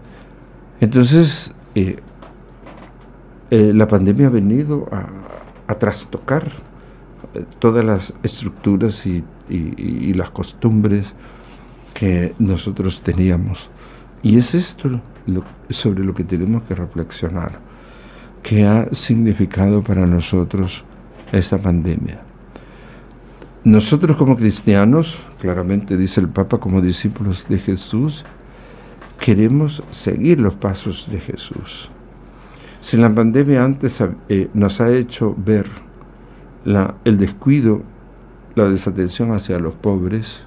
Entonces, 0.79 1.51
eh, 1.73 1.97
eh, 3.49 3.71
la 3.73 3.87
pandemia 3.87 4.27
ha 4.27 4.29
venido 4.29 4.87
a, 4.91 5.19
trastocar 5.79 6.43
eh, 7.33 7.45
todas 7.57 7.83
las 7.85 8.13
estructuras 8.23 9.05
y, 9.07 9.23
las 10.13 10.29
costumbres 10.29 11.13
que 11.93 12.33
nosotros 12.39 13.01
teníamos. 13.01 13.69
Y 14.21 14.37
es 14.37 14.53
esto 14.53 14.89
sobre 15.69 16.03
lo 16.03 16.13
que 16.13 16.23
tenemos 16.23 16.63
que 16.63 16.75
reflexionar. 16.75 17.59
¿Qué 18.43 18.65
ha 18.65 18.87
significado 18.93 19.83
para 19.83 20.05
nosotros 20.05 20.83
esta 21.31 21.57
pandemia? 21.57 22.21
Nosotros 23.63 24.17
como 24.17 24.35
cristianos, 24.35 25.23
claramente 25.39 25.95
dice 25.95 26.19
el 26.19 26.29
Papa, 26.29 26.59
como 26.59 26.81
discípulos 26.81 27.45
de 27.47 27.59
Jesús, 27.59 28.25
queremos 29.19 29.83
seguir 29.91 30.39
los 30.39 30.55
pasos 30.55 31.07
de 31.11 31.19
Jesús. 31.19 31.91
Si 32.81 32.97
la 32.97 33.13
pandemia 33.13 33.63
antes 33.63 34.03
eh, 34.29 34.49
nos 34.55 34.81
ha 34.81 34.89
hecho 34.89 35.35
ver 35.37 35.67
el 37.05 37.17
descuido, 37.19 37.83
la 38.55 38.65
desatención 38.65 39.31
hacia 39.31 39.59
los 39.59 39.75
pobres, 39.75 40.43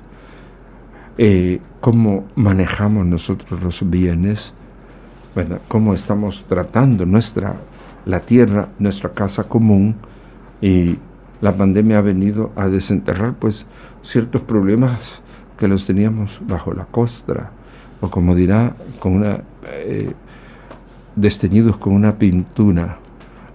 eh, 1.17 1.61
cómo 1.81 2.27
manejamos 2.35 3.07
nosotros 3.07 3.63
los 3.63 3.89
bienes, 3.89 4.53
cómo 5.69 5.95
estamos 5.95 6.45
tratando 6.45 7.07
nuestra, 7.07 7.55
la 8.05 8.21
tierra, 8.21 8.69
nuestra 8.79 9.13
casa 9.13 9.45
común 9.45 9.97
y 10.61 10.99
la 11.41 11.53
pandemia 11.53 11.99
ha 11.99 12.03
venido 12.03 12.53
a 12.57 12.69
desenterrar 12.69 13.35
pues 13.35 13.67
ciertos 14.03 14.43
problemas 14.43 15.23
que 15.59 15.69
los 15.69 15.87
teníamos 15.87 16.41
bajo 16.47 16.73
la 16.73 16.85
costra, 16.87 17.51
o 18.01 18.11
como 18.11 18.35
dirá, 18.35 18.75
con 18.99 19.13
una, 19.17 19.41
eh, 19.67 20.13
desteñidos 21.17 21.77
con 21.77 21.93
una 21.93 22.17
pintura. 22.19 22.99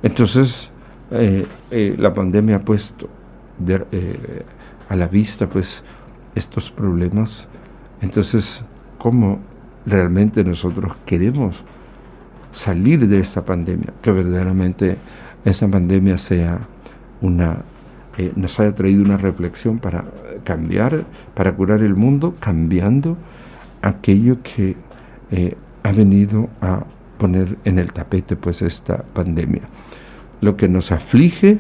Entonces, 0.02 0.72
eh, 1.12 1.46
eh, 1.72 1.96
la 1.98 2.14
pandemia 2.14 2.58
ha 2.58 2.60
puesto 2.60 3.10
a 4.88 4.96
la 4.96 5.08
vista 5.08 5.50
pues 5.50 5.84
estos 6.36 6.72
problemas. 6.72 7.50
Entonces, 8.02 8.64
¿cómo 8.98 9.40
realmente 9.86 10.44
nosotros 10.44 10.94
queremos 11.06 11.66
salir 12.52 13.08
de 13.08 13.20
esta 13.20 13.44
pandemia? 13.44 13.94
Que 14.02 14.12
verdaderamente 14.12 14.98
esta 15.46 15.68
pandemia 15.68 16.18
sea 16.18 16.60
una 17.22 17.64
eh, 18.20 18.34
nos 18.36 18.60
haya 18.60 18.76
traído 18.76 19.02
una 19.02 19.16
reflexión 19.16 19.80
para 19.80 20.04
cambiar, 20.44 21.06
para 21.34 21.56
curar 21.56 21.82
el 21.82 21.96
mundo, 21.96 22.36
cambiando 22.38 23.16
aquello 23.82 24.40
que 24.44 24.76
eh, 25.32 25.56
ha 25.84 25.92
venido 25.94 26.50
a 26.60 26.84
poner 27.18 27.58
en 27.64 27.80
el 27.80 27.94
tapete 27.94 28.36
pues 28.36 28.62
esta 28.62 29.04
pandemia. 29.14 29.62
Lo 30.42 30.58
que 30.58 30.68
nos 30.68 30.92
aflige, 30.92 31.60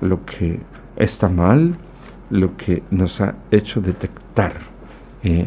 lo 0.00 0.24
que 0.24 0.58
está 0.96 1.28
mal, 1.28 1.76
lo 2.28 2.56
que 2.56 2.82
nos 2.90 3.20
ha 3.20 3.36
hecho 3.52 3.80
detectar. 3.80 4.54
Eh, 5.22 5.46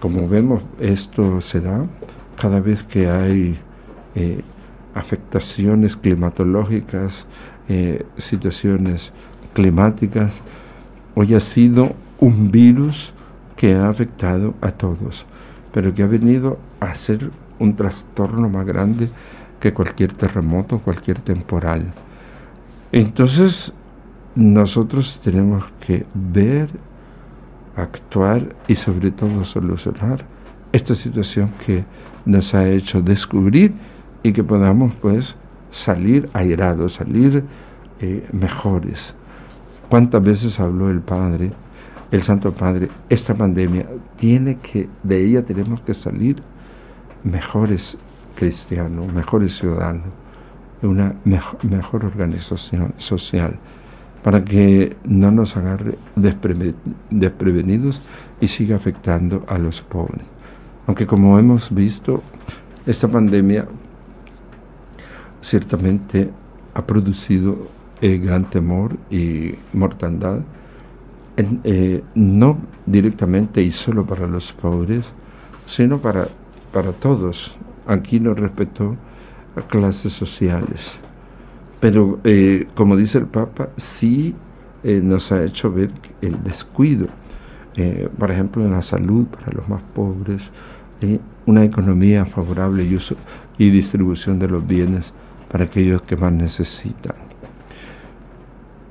como 0.00 0.28
vemos, 0.28 0.66
esto 0.80 1.40
se 1.40 1.60
da 1.60 1.86
cada 2.36 2.60
vez 2.60 2.82
que 2.82 3.08
hay 3.08 3.58
afectaciones 4.94 5.94
climatológicas, 5.94 7.26
eh, 7.68 8.06
situaciones 8.16 9.12
climáticas, 9.52 10.40
hoy 11.14 11.34
ha 11.34 11.40
sido 11.40 11.94
un 12.18 12.50
virus 12.50 13.12
que 13.56 13.74
ha 13.74 13.90
afectado 13.90 14.54
a 14.62 14.70
todos, 14.70 15.26
pero 15.72 15.92
que 15.92 16.02
ha 16.02 16.06
venido 16.06 16.58
a 16.80 16.94
ser 16.94 17.30
un 17.58 17.76
trastorno 17.76 18.48
más 18.48 18.64
grande 18.66 19.10
que 19.60 19.74
cualquier 19.74 20.14
terremoto, 20.14 20.78
cualquier 20.78 21.20
temporal. 21.20 21.92
Entonces, 22.90 23.74
nosotros 24.34 25.20
tenemos 25.22 25.64
que 25.86 26.06
ver, 26.14 26.70
actuar 27.76 28.54
y 28.66 28.74
sobre 28.74 29.10
todo 29.10 29.44
solucionar 29.44 30.35
esta 30.76 30.94
situación 30.94 31.52
que 31.64 31.84
nos 32.26 32.54
ha 32.54 32.68
hecho 32.68 33.00
descubrir 33.00 33.72
y 34.22 34.32
que 34.32 34.44
podamos 34.44 34.94
pues 35.00 35.34
salir 35.70 36.28
airados, 36.34 36.92
salir 36.94 37.42
eh, 38.00 38.28
mejores. 38.32 39.14
¿Cuántas 39.88 40.22
veces 40.22 40.60
habló 40.60 40.90
el 40.90 41.00
Padre, 41.00 41.50
el 42.10 42.22
Santo 42.22 42.52
Padre, 42.52 42.90
esta 43.08 43.34
pandemia 43.34 43.86
tiene 44.16 44.58
que, 44.58 44.86
de 45.02 45.24
ella 45.24 45.42
tenemos 45.44 45.80
que 45.80 45.94
salir 45.94 46.42
mejores 47.24 47.96
cristianos, 48.34 49.10
mejores 49.12 49.56
ciudadanos, 49.56 50.12
una 50.82 51.14
mejor 51.24 52.04
organización 52.04 52.92
social, 52.98 53.56
para 54.22 54.44
que 54.44 54.94
no 55.04 55.30
nos 55.30 55.56
agarre 55.56 55.96
desprevenidos 56.14 58.02
y 58.40 58.48
siga 58.48 58.76
afectando 58.76 59.42
a 59.48 59.56
los 59.56 59.80
pobres. 59.80 60.35
Aunque 60.86 61.06
como 61.06 61.38
hemos 61.38 61.74
visto, 61.74 62.22
esta 62.86 63.08
pandemia 63.08 63.66
ciertamente 65.40 66.30
ha 66.74 66.86
producido 66.86 67.68
eh, 68.00 68.18
gran 68.18 68.48
temor 68.50 68.96
y 69.10 69.54
mortandad, 69.72 70.40
eh, 71.36 72.02
no 72.14 72.58
directamente 72.84 73.62
y 73.62 73.70
solo 73.70 74.04
para 74.06 74.26
los 74.26 74.52
pobres, 74.52 75.12
sino 75.66 75.98
para, 75.98 76.28
para 76.72 76.92
todos. 76.92 77.56
Aquí 77.86 78.20
no 78.20 78.34
respetó 78.34 78.96
a 79.56 79.62
clases 79.62 80.12
sociales. 80.12 80.98
Pero, 81.80 82.20
eh, 82.24 82.68
como 82.74 82.96
dice 82.96 83.18
el 83.18 83.26
Papa, 83.26 83.70
sí 83.76 84.34
nos 84.84 85.32
ha 85.32 85.42
hecho 85.42 85.72
ver 85.72 85.90
el 86.20 86.44
descuido, 86.44 87.08
por 88.18 88.30
ejemplo, 88.30 88.64
en 88.64 88.72
la 88.72 88.82
salud 88.82 89.26
para 89.26 89.52
los 89.52 89.68
más 89.68 89.82
pobres, 89.94 90.50
una 91.44 91.64
economía 91.64 92.24
favorable 92.24 92.84
y, 92.84 92.94
uso, 92.94 93.16
y 93.58 93.70
distribución 93.70 94.38
de 94.38 94.48
los 94.48 94.66
bienes 94.66 95.12
para 95.50 95.64
aquellos 95.64 96.02
que 96.02 96.16
más 96.16 96.32
necesitan. 96.32 97.14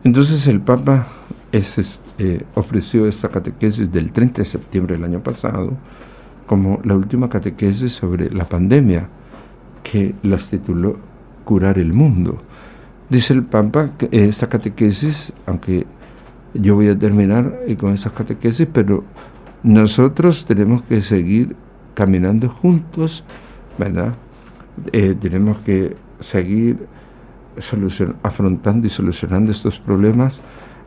Entonces 0.03 0.47
el 0.47 0.61
Papa 0.61 1.07
eh, 1.51 2.43
ofreció 2.53 3.07
esta 3.07 3.29
catequesis 3.29 3.91
del 3.91 4.11
30 4.11 4.43
de 4.43 4.45
septiembre 4.45 4.95
del 4.95 5.03
año 5.03 5.21
pasado 5.21 5.73
como 6.45 6.79
la 6.83 6.95
última 6.95 7.29
catequesis 7.29 7.93
sobre 7.93 8.29
la 8.29 8.47
pandemia, 8.47 9.07
que 9.83 10.13
las 10.21 10.49
tituló 10.49 10.97
curar 11.43 11.79
el 11.79 11.91
mundo. 11.93 12.37
Dice 13.09 13.33
el 13.33 13.43
Papa 13.43 13.91
que 13.97 14.09
esta 14.11 14.47
catequesis, 14.47 15.33
aunque 15.45 15.85
yo 16.55 16.75
voy 16.75 16.89
a 16.89 16.97
terminar 16.97 17.59
con 17.79 17.93
esas 17.93 18.13
catequesis, 18.13 18.67
pero 18.71 19.03
nosotros 19.63 20.45
tenemos 20.45 20.83
que 20.83 21.01
seguir 21.01 21.55
caminando 21.93 22.49
juntos, 22.49 23.23
¿verdad? 23.77 24.15
Eh, 24.91 25.15
tenemos 25.19 25.57
que 25.59 25.95
seguir 26.19 26.87
afrontando 28.23 28.85
y 28.85 28.89
solucionando 28.89 29.51
estos 29.51 29.79
problemas, 29.79 30.41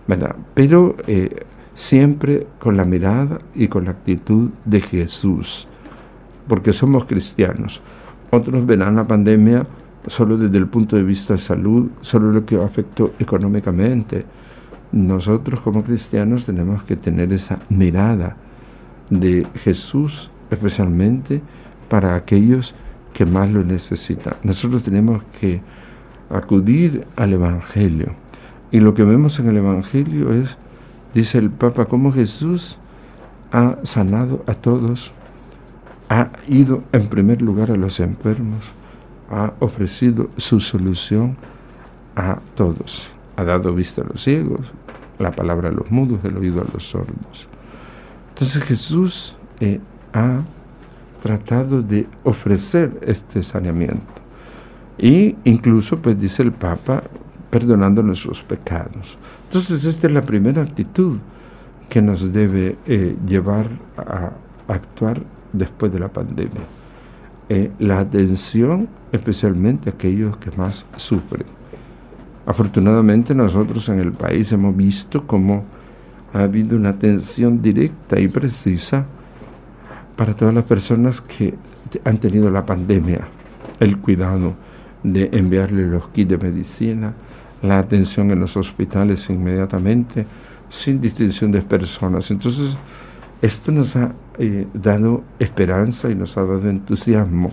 ¿verdad? 0.07 0.37
Pero 0.55 0.97
eh, 1.07 1.45
siempre 1.75 2.47
con 2.59 2.77
la 2.77 2.85
mirada 2.85 3.39
y 3.55 3.69
con 3.69 3.87
la 3.87 3.93
actitud 3.93 4.51
de 4.65 4.81
Jesús, 4.81 5.69
porque 6.47 6.73
somos 6.73 7.05
cristianos. 7.05 7.81
Otros 8.31 8.67
verán 8.67 8.97
la 8.97 9.07
pandemia 9.07 9.67
solo 10.07 10.37
desde 10.37 10.59
el 10.59 10.67
punto 10.67 10.97
de 10.97 11.03
vista 11.03 11.35
de 11.35 11.39
salud, 11.39 11.91
solo 12.01 12.33
lo 12.33 12.45
que 12.45 12.57
afectó 12.57 13.13
económicamente. 13.19 14.25
Nosotros 14.93 15.61
como 15.61 15.83
cristianos 15.83 16.47
tenemos 16.47 16.83
que 16.83 16.97
tener 16.97 17.33
esa 17.33 17.59
mirada 17.69 18.37
de 19.11 19.47
Jesús, 19.55 20.31
especialmente 20.51 21.43
para 21.89 22.15
aquellos 22.15 22.75
que 23.13 23.27
más 23.27 23.51
lo 23.51 23.65
necesitan. 23.65 24.35
Nosotros 24.43 24.83
tenemos 24.83 25.23
que 25.41 25.61
acudir 26.31 27.07
al 27.17 27.33
Evangelio. 27.33 28.13
Y 28.71 28.81
lo 28.81 28.95
que 28.95 29.05
vemos 29.05 29.39
en 29.41 29.49
el 29.49 29.57
Evangelio 29.59 30.33
es, 30.33 30.59
dice 31.15 31.39
el 31.39 31.51
Papa, 31.51 31.87
cómo 31.87 32.13
Jesús 32.13 32.79
ha 33.53 33.77
sanado 33.83 34.45
a 34.47 34.55
todos, 34.55 35.13
ha 36.09 36.31
ido 36.49 36.83
en 36.93 37.09
primer 37.09 37.43
lugar 37.43 37.71
a 37.71 37.77
los 37.77 38.01
enfermos, 38.01 38.73
ha 39.31 39.53
ofrecido 39.61 40.31
su 40.37 40.61
solución 40.61 41.37
a 42.17 42.41
todos. 42.55 43.18
Ha 43.39 43.45
dado 43.45 43.73
vista 43.73 44.03
a 44.03 44.05
los 44.05 44.21
ciegos, 44.21 44.73
la 45.21 45.31
palabra 45.31 45.69
a 45.69 45.73
los 45.73 45.93
mudos, 45.93 46.19
el 46.25 46.37
oído 46.37 46.61
a 46.61 46.65
los 46.73 46.89
sordos. 46.91 47.49
Entonces 48.31 48.65
Jesús 48.65 49.37
eh, 49.61 49.79
ha 50.13 50.41
tratado 51.23 51.81
de 51.81 52.09
ofrecer 52.25 52.99
este 53.01 53.41
saneamiento. 53.45 54.03
Y 54.99 55.37
incluso, 55.45 55.99
pues 55.99 56.19
dice 56.19 56.43
el 56.43 56.51
Papa, 56.51 57.05
perdonando 57.49 58.03
nuestros 58.03 58.43
pecados. 58.43 59.19
Entonces 59.45 59.85
esta 59.85 60.09
es 60.09 60.13
la 60.13 60.23
primera 60.23 60.61
actitud 60.61 61.19
que 61.89 62.03
nos 62.03 62.33
debe 62.33 62.77
eh, 62.87 63.17
llevar 63.25 63.69
a 63.97 64.33
actuar 64.67 65.23
después 65.53 65.93
de 65.93 66.01
la 66.01 66.09
pandemia. 66.09 66.63
Eh, 67.49 67.71
la 67.79 68.01
atención 68.01 68.89
especialmente 69.13 69.89
a 69.89 69.93
aquellos 69.93 70.37
que 70.39 70.51
más 70.51 70.85
sufren. 70.97 71.58
Afortunadamente 72.49 73.35
nosotros 73.35 73.91
en 73.91 73.99
el 73.99 74.13
país 74.13 74.51
hemos 74.53 74.75
visto 74.75 75.27
cómo 75.27 75.65
ha 76.33 76.45
habido 76.45 76.79
una 76.79 76.89
atención 76.89 77.61
directa 77.61 78.19
y 78.19 78.27
precisa 78.27 79.05
para 80.17 80.35
todas 80.35 80.55
las 80.55 80.65
personas 80.65 81.21
que 81.21 81.53
han 82.05 82.17
tenido 82.17 82.51
la 82.51 82.65
pandemia, 82.65 83.21
el 83.81 83.99
cuidado 83.99 84.55
de 85.03 85.29
enviarle 85.31 85.89
los 85.89 86.09
kits 86.09 86.31
de 86.31 86.39
medicina, 86.39 87.13
la 87.61 87.81
atención 87.81 88.31
en 88.31 88.41
los 88.41 88.57
hospitales 88.57 89.29
inmediatamente, 89.29 90.25
sin 90.71 91.03
distinción 91.03 91.53
de 91.53 91.61
personas. 91.61 92.31
Entonces, 92.31 92.79
esto 93.43 93.73
nos 93.73 93.95
ha 93.95 94.15
eh, 94.39 94.67
dado 94.73 95.23
esperanza 95.39 96.09
y 96.09 96.15
nos 96.15 96.39
ha 96.39 96.45
dado 96.45 96.67
entusiasmo, 96.71 97.53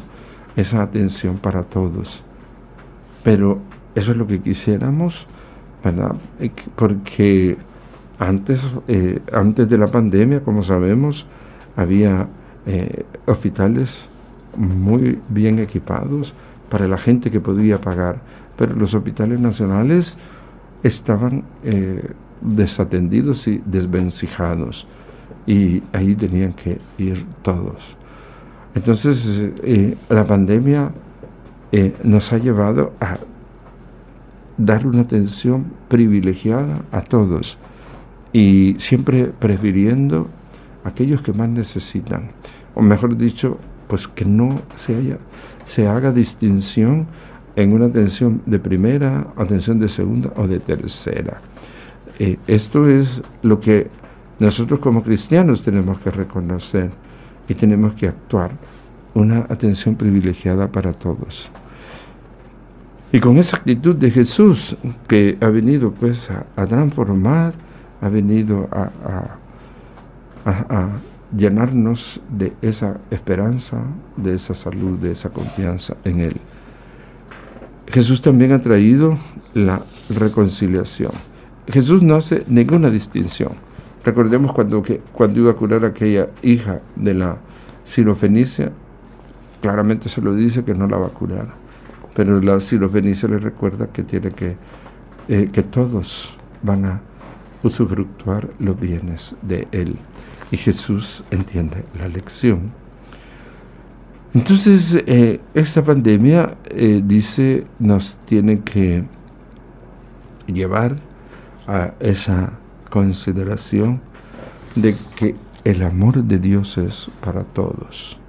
esa 0.56 0.84
atención 0.84 1.38
para 1.38 1.64
todos. 1.64 2.24
Pero 3.26 3.60
eso 3.96 4.12
es 4.12 4.18
lo 4.18 4.28
que 4.28 4.42
quisiéramos, 4.42 5.28
¿verdad? 5.84 6.16
Eh, 6.40 6.52
porque 6.76 7.58
antes, 8.20 8.70
eh, 8.88 9.20
antes 9.34 9.68
de 9.68 9.78
la 9.78 9.88
pandemia, 9.88 10.42
como 10.42 10.62
sabemos, 10.64 11.26
había 11.76 12.28
hospitales 13.28 14.10
muy 14.58 15.20
bien 15.30 15.60
equipados 15.60 16.34
para 16.68 16.88
la 16.88 16.98
gente 16.98 17.30
que 17.30 17.40
podía 17.40 17.80
pagar, 17.80 18.22
pero 18.58 18.74
los 18.74 18.96
hospitales 18.96 19.40
nacionales 19.40 20.18
estaban 20.82 21.44
desatendidos 22.42 23.48
y 23.48 23.62
desvencijados 23.66 24.88
y 25.46 25.84
ahí 25.94 26.16
tenían 26.16 26.54
que 26.54 26.80
ir 26.98 27.26
todos. 27.42 27.98
Entonces, 28.74 29.52
eh, 29.64 29.96
la 30.10 30.26
pandemia 30.26 30.92
eh, 31.72 31.94
nos 32.04 32.32
ha 32.34 32.38
llevado 32.38 32.94
a 33.00 33.18
dar 34.58 34.86
una 34.88 35.02
atención 35.02 35.66
privilegiada 35.88 36.82
a 36.92 37.02
todos 37.02 37.58
y 38.34 38.76
siempre 38.80 39.26
prefiriendo 39.28 40.28
a 40.84 40.90
aquellos 40.90 41.22
que 41.22 41.34
más 41.34 41.50
necesitan, 41.50 42.30
o 42.74 42.82
mejor 42.82 43.18
dicho, 43.18 43.58
pues 43.88 44.08
que 44.08 44.26
no 44.26 44.62
se, 44.76 44.96
haya, 44.96 45.18
se 45.64 45.88
haga 45.88 46.12
distinción 46.12 47.08
en 47.56 47.74
una 47.74 47.86
atención 47.86 48.42
de 48.46 48.60
primera, 48.60 49.28
atención 49.38 49.80
de 49.80 49.88
segunda 49.88 50.32
o 50.36 50.48
de 50.48 50.60
tercera. 50.60 51.40
Eh, 52.20 52.38
esto 52.48 52.90
es 52.90 53.22
lo 53.42 53.60
que 53.60 53.88
nosotros 54.40 54.80
como 54.80 55.04
cristianos 55.04 55.64
tenemos 55.64 56.00
que 56.00 56.12
reconocer 56.12 56.90
y 57.48 57.54
tenemos 57.54 57.94
que 57.94 58.08
actuar 58.08 58.52
una 59.14 59.46
atención 59.50 59.96
privilegiada 59.96 60.68
para 60.68 60.92
todos. 60.92 61.50
Y 63.12 63.20
con 63.20 63.38
esa 63.38 63.58
actitud 63.58 63.96
de 63.96 64.12
Jesús 64.12 64.76
que 65.08 65.38
ha 65.40 65.48
venido 65.50 65.92
pues 65.92 66.30
a, 66.30 66.66
transformar, 66.66 67.54
ha 68.02 68.10
venido 68.10 68.68
a, 68.72 68.90
a, 70.46 70.90
llenarnos 71.36 72.22
de 72.30 72.54
esa 72.62 72.98
esperanza, 73.10 73.78
de 74.18 74.36
esa 74.36 74.54
salud, 74.54 75.00
de 75.00 75.12
esa 75.12 75.30
confianza 75.30 75.96
en 76.04 76.22
Él. 76.22 76.38
Jesús 77.88 78.22
también 78.22 78.52
ha 78.52 78.62
traído 78.62 79.18
la 79.54 79.82
reconciliación. 80.10 81.12
Jesús 81.68 82.02
no 82.02 82.16
hace 82.16 82.44
ninguna 82.48 82.90
distinción. 82.90 83.54
Recordemos 84.04 84.54
cuando, 84.54 84.84
que, 84.84 85.02
cuando 85.14 85.40
iba 85.40 85.52
a 85.52 85.56
curar 85.56 85.84
a 85.84 85.88
aquella 85.90 86.30
hija 86.44 86.82
de 86.96 87.14
la 87.16 87.38
sirofenicia, 87.84 88.72
claramente 89.62 90.10
se 90.10 90.22
lo 90.22 90.36
dice 90.36 90.64
que 90.64 90.76
no 90.76 90.88
la 90.88 90.98
va 90.98 91.08
a 91.08 91.10
curar. 91.10 91.65
Pero 92.16 92.42
la 92.42 92.60
sirofenicia 92.60 93.30
le 93.30 93.38
recuerda 93.38 93.88
que 93.88 94.04
tiene 94.04 94.32
que, 94.32 94.56
eh, 95.28 95.50
que 95.52 95.62
todos 95.62 96.36
van 96.64 96.86
a 96.86 97.02
usufructuar 97.62 98.50
los 98.60 98.80
bienes 98.80 99.36
de 99.42 99.68
él. 99.72 99.98
Y 100.50 100.58
Jesús 100.58 101.24
entiende 101.30 101.84
la 102.00 102.08
lección. 102.08 102.72
Entonces, 104.34 104.98
eh, 105.06 105.40
esta 105.54 105.84
pandemia, 105.84 106.58
eh, 106.66 107.02
dice, 107.04 107.66
nos 107.80 108.18
tiene 108.26 108.60
que 108.62 109.04
llevar 110.48 110.96
a 111.68 111.94
esa 112.00 112.52
consideración 112.90 114.02
de 114.76 114.96
que 115.16 115.36
el 115.64 115.84
amor 115.84 116.24
de 116.24 116.38
Dios 116.38 116.78
es 116.78 117.10
para 117.22 117.44
todos, 117.44 118.20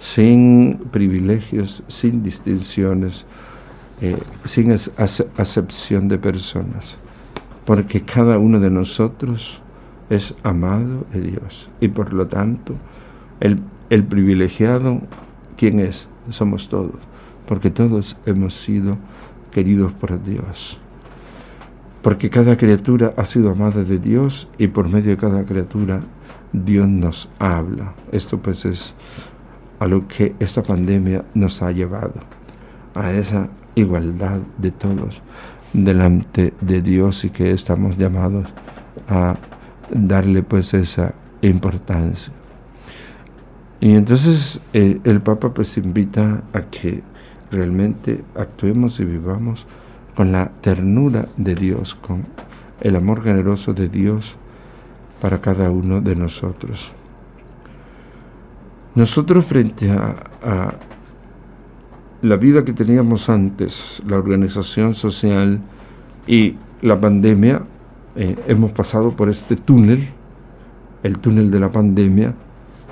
sin 0.00 0.78
privilegios, 0.90 1.82
sin 1.86 2.22
distinciones, 2.22 3.26
eh, 4.00 4.16
sin 4.44 4.72
acepción 4.72 6.08
de 6.08 6.16
personas, 6.16 6.96
porque 7.66 8.00
cada 8.00 8.38
uno 8.38 8.58
de 8.60 8.70
nosotros 8.70 9.60
es 10.08 10.34
amado 10.42 11.04
de 11.12 11.20
Dios 11.20 11.70
y 11.80 11.88
por 11.88 12.14
lo 12.14 12.26
tanto 12.26 12.74
el, 13.40 13.60
el 13.90 14.04
privilegiado, 14.04 15.02
¿quién 15.58 15.80
es? 15.80 16.08
Somos 16.30 16.70
todos, 16.70 16.96
porque 17.46 17.70
todos 17.70 18.16
hemos 18.24 18.54
sido 18.54 18.96
queridos 19.52 19.92
por 19.92 20.24
Dios 20.24 20.80
porque 22.00 22.30
cada 22.30 22.56
criatura 22.56 23.12
ha 23.18 23.26
sido 23.26 23.50
amada 23.50 23.84
de 23.84 23.98
Dios 23.98 24.48
y 24.56 24.68
por 24.68 24.88
medio 24.88 25.10
de 25.10 25.16
cada 25.18 25.44
criatura 25.44 26.00
Dios 26.50 26.88
nos 26.88 27.28
habla. 27.38 27.92
Esto 28.10 28.38
pues 28.38 28.64
es 28.64 28.94
a 29.80 29.88
lo 29.88 30.06
que 30.06 30.34
esta 30.38 30.62
pandemia 30.62 31.24
nos 31.34 31.62
ha 31.62 31.72
llevado, 31.72 32.14
a 32.94 33.12
esa 33.12 33.48
igualdad 33.74 34.38
de 34.58 34.70
todos 34.70 35.22
delante 35.72 36.52
de 36.60 36.82
Dios 36.82 37.24
y 37.24 37.30
que 37.30 37.52
estamos 37.52 37.96
llamados 37.96 38.48
a 39.08 39.36
darle 39.90 40.42
pues 40.42 40.74
esa 40.74 41.14
importancia. 41.42 42.32
Y 43.80 43.94
entonces 43.94 44.60
eh, 44.72 45.00
el 45.04 45.20
Papa 45.22 45.54
pues 45.54 45.76
invita 45.78 46.42
a 46.52 46.62
que 46.62 47.02
realmente 47.50 48.22
actuemos 48.36 49.00
y 49.00 49.04
vivamos 49.04 49.66
con 50.14 50.32
la 50.32 50.50
ternura 50.60 51.28
de 51.36 51.54
Dios, 51.54 51.94
con 51.94 52.24
el 52.80 52.96
amor 52.96 53.22
generoso 53.22 53.72
de 53.72 53.88
Dios 53.88 54.36
para 55.20 55.40
cada 55.40 55.70
uno 55.70 56.00
de 56.00 56.16
nosotros. 56.16 56.92
Nosotros 59.00 59.46
frente 59.46 59.90
a, 59.90 60.74
la 62.20 62.36
vida 62.36 62.66
que 62.66 62.74
teníamos 62.74 63.30
antes, 63.30 64.02
la 64.06 64.18
organización 64.18 64.92
social 64.92 65.58
y 66.26 66.56
la 66.82 67.00
pandemia, 67.00 67.62
eh, 68.14 68.36
hemos 68.46 68.72
pasado 68.72 69.12
por 69.12 69.30
este 69.30 69.56
túnel, 69.56 70.06
el 71.02 71.18
túnel 71.18 71.50
de 71.50 71.60
la 71.60 71.70
pandemia, 71.70 72.34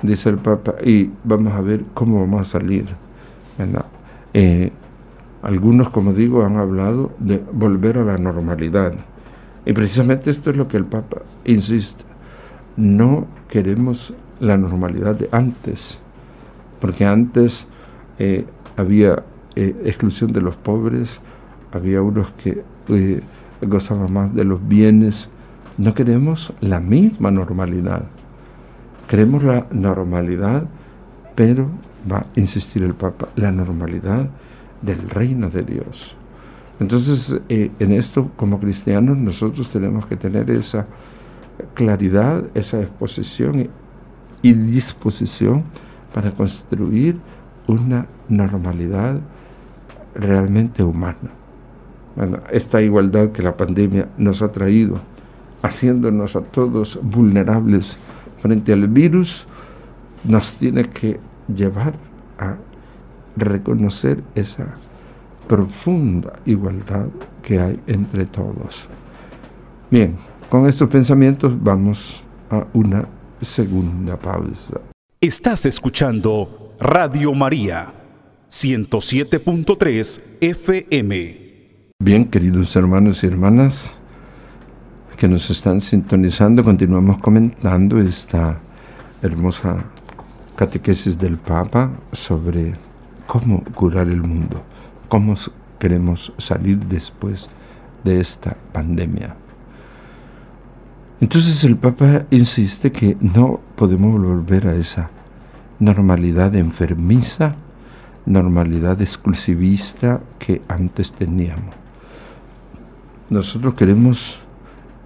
dice 0.01 0.29
el 0.29 0.39
Papa, 0.39 0.73
y 0.83 1.11
vamos 1.23 1.53
a 1.53 1.61
ver 1.61 1.83
cómo 1.93 2.21
vamos 2.21 2.41
a 2.41 2.59
salir. 2.59 2.87
Eh, 4.33 4.71
algunos, 5.43 5.89
como 5.89 6.11
digo, 6.13 6.43
han 6.43 6.57
hablado 6.57 7.11
de 7.19 7.39
volver 7.53 7.99
a 7.99 8.03
la 8.03 8.17
normalidad. 8.17 8.93
Y 9.63 9.73
precisamente 9.73 10.31
esto 10.31 10.49
es 10.49 10.57
lo 10.57 10.67
que 10.67 10.77
el 10.77 10.85
Papa 10.85 11.21
insiste. 11.45 12.03
No 12.77 13.27
queremos 13.47 14.15
la 14.39 14.57
normalidad 14.57 15.15
de 15.15 15.29
antes, 15.31 15.99
porque 16.79 17.05
antes 17.05 17.67
eh, 18.17 18.45
había 18.77 19.23
eh, 19.55 19.75
exclusión 19.85 20.31
de 20.31 20.41
los 20.41 20.55
pobres, 20.55 21.19
había 21.71 22.01
unos 22.01 22.31
que 22.31 22.63
eh, 22.87 23.21
gozaban 23.61 24.11
más 24.11 24.33
de 24.33 24.43
los 24.43 24.65
bienes. 24.67 25.29
No 25.77 25.93
queremos 25.93 26.53
la 26.61 26.79
misma 26.79 27.31
normalidad. 27.31 28.03
Queremos 29.07 29.43
la 29.43 29.65
normalidad, 29.71 30.63
pero 31.35 31.69
va 32.09 32.17
a 32.19 32.25
insistir 32.35 32.83
el 32.83 32.93
Papa, 32.93 33.29
la 33.35 33.51
normalidad 33.51 34.29
del 34.81 35.09
reino 35.09 35.49
de 35.49 35.63
Dios. 35.63 36.15
Entonces, 36.79 37.35
en 37.49 37.91
esto, 37.91 38.31
como 38.37 38.59
cristianos, 38.59 39.17
nosotros 39.17 39.69
tenemos 39.69 40.05
que 40.05 40.15
tener 40.15 40.49
esa 40.49 40.85
claridad, 41.73 42.43
esa 42.53 42.79
exposición 42.79 43.69
y 44.41 44.53
disposición 44.53 45.63
para 46.13 46.31
construir 46.31 47.17
una 47.67 48.07
normalidad 48.27 49.19
realmente 50.15 50.83
humana. 50.83 51.31
esta 52.51 52.81
igualdad 52.81 53.31
que 53.31 53.41
la 53.41 53.55
pandemia 53.55 54.09
nos 54.17 54.41
ha 54.41 54.51
traído, 54.51 54.99
haciéndonos 55.61 56.35
a 56.35 56.41
todos 56.41 56.99
vulnerables 57.01 57.97
frente 58.41 58.73
al 58.73 58.87
virus, 58.87 59.47
nos 60.25 60.53
tiene 60.53 60.83
que 60.83 61.19
llevar 61.47 61.93
a 62.37 62.57
reconocer 63.37 64.21
esa 64.35 64.65
profunda 65.47 66.33
igualdad 66.45 67.07
que 67.41 67.59
hay 67.59 67.79
entre 67.87 68.25
todos. 68.25 68.89
Bien, 69.89 70.17
con 70.49 70.67
estos 70.67 70.89
pensamientos 70.89 71.53
vamos 71.61 72.23
a 72.49 72.65
una 72.73 73.07
segunda 73.41 74.17
pausa. 74.17 74.81
Estás 75.21 75.65
escuchando 75.65 76.75
Radio 76.79 77.33
María 77.33 77.93
107.3 78.49 80.21
FM. 80.41 81.49
Bien, 82.01 82.25
queridos 82.25 82.75
hermanos 82.75 83.23
y 83.23 83.27
hermanas 83.27 83.99
que 85.17 85.27
nos 85.27 85.49
están 85.49 85.81
sintonizando, 85.81 86.63
continuamos 86.63 87.17
comentando 87.17 87.99
esta 87.99 88.57
hermosa 89.21 89.83
catequesis 90.55 91.19
del 91.19 91.37
Papa 91.37 91.91
sobre 92.13 92.73
cómo 93.27 93.63
curar 93.75 94.07
el 94.07 94.21
mundo, 94.21 94.63
cómo 95.09 95.35
queremos 95.77 96.33
salir 96.37 96.79
después 96.79 97.49
de 98.03 98.21
esta 98.21 98.55
pandemia. 98.71 99.35
Entonces 101.21 101.63
el 101.65 101.75
Papa 101.75 102.25
insiste 102.31 102.91
que 102.91 103.17
no 103.19 103.59
podemos 103.75 104.21
volver 104.21 104.67
a 104.67 104.75
esa 104.75 105.09
normalidad 105.79 106.55
enfermiza, 106.55 107.55
normalidad 108.25 109.01
exclusivista 109.01 110.21
que 110.39 110.61
antes 110.69 111.11
teníamos. 111.11 111.75
Nosotros 113.29 113.75
queremos 113.75 114.39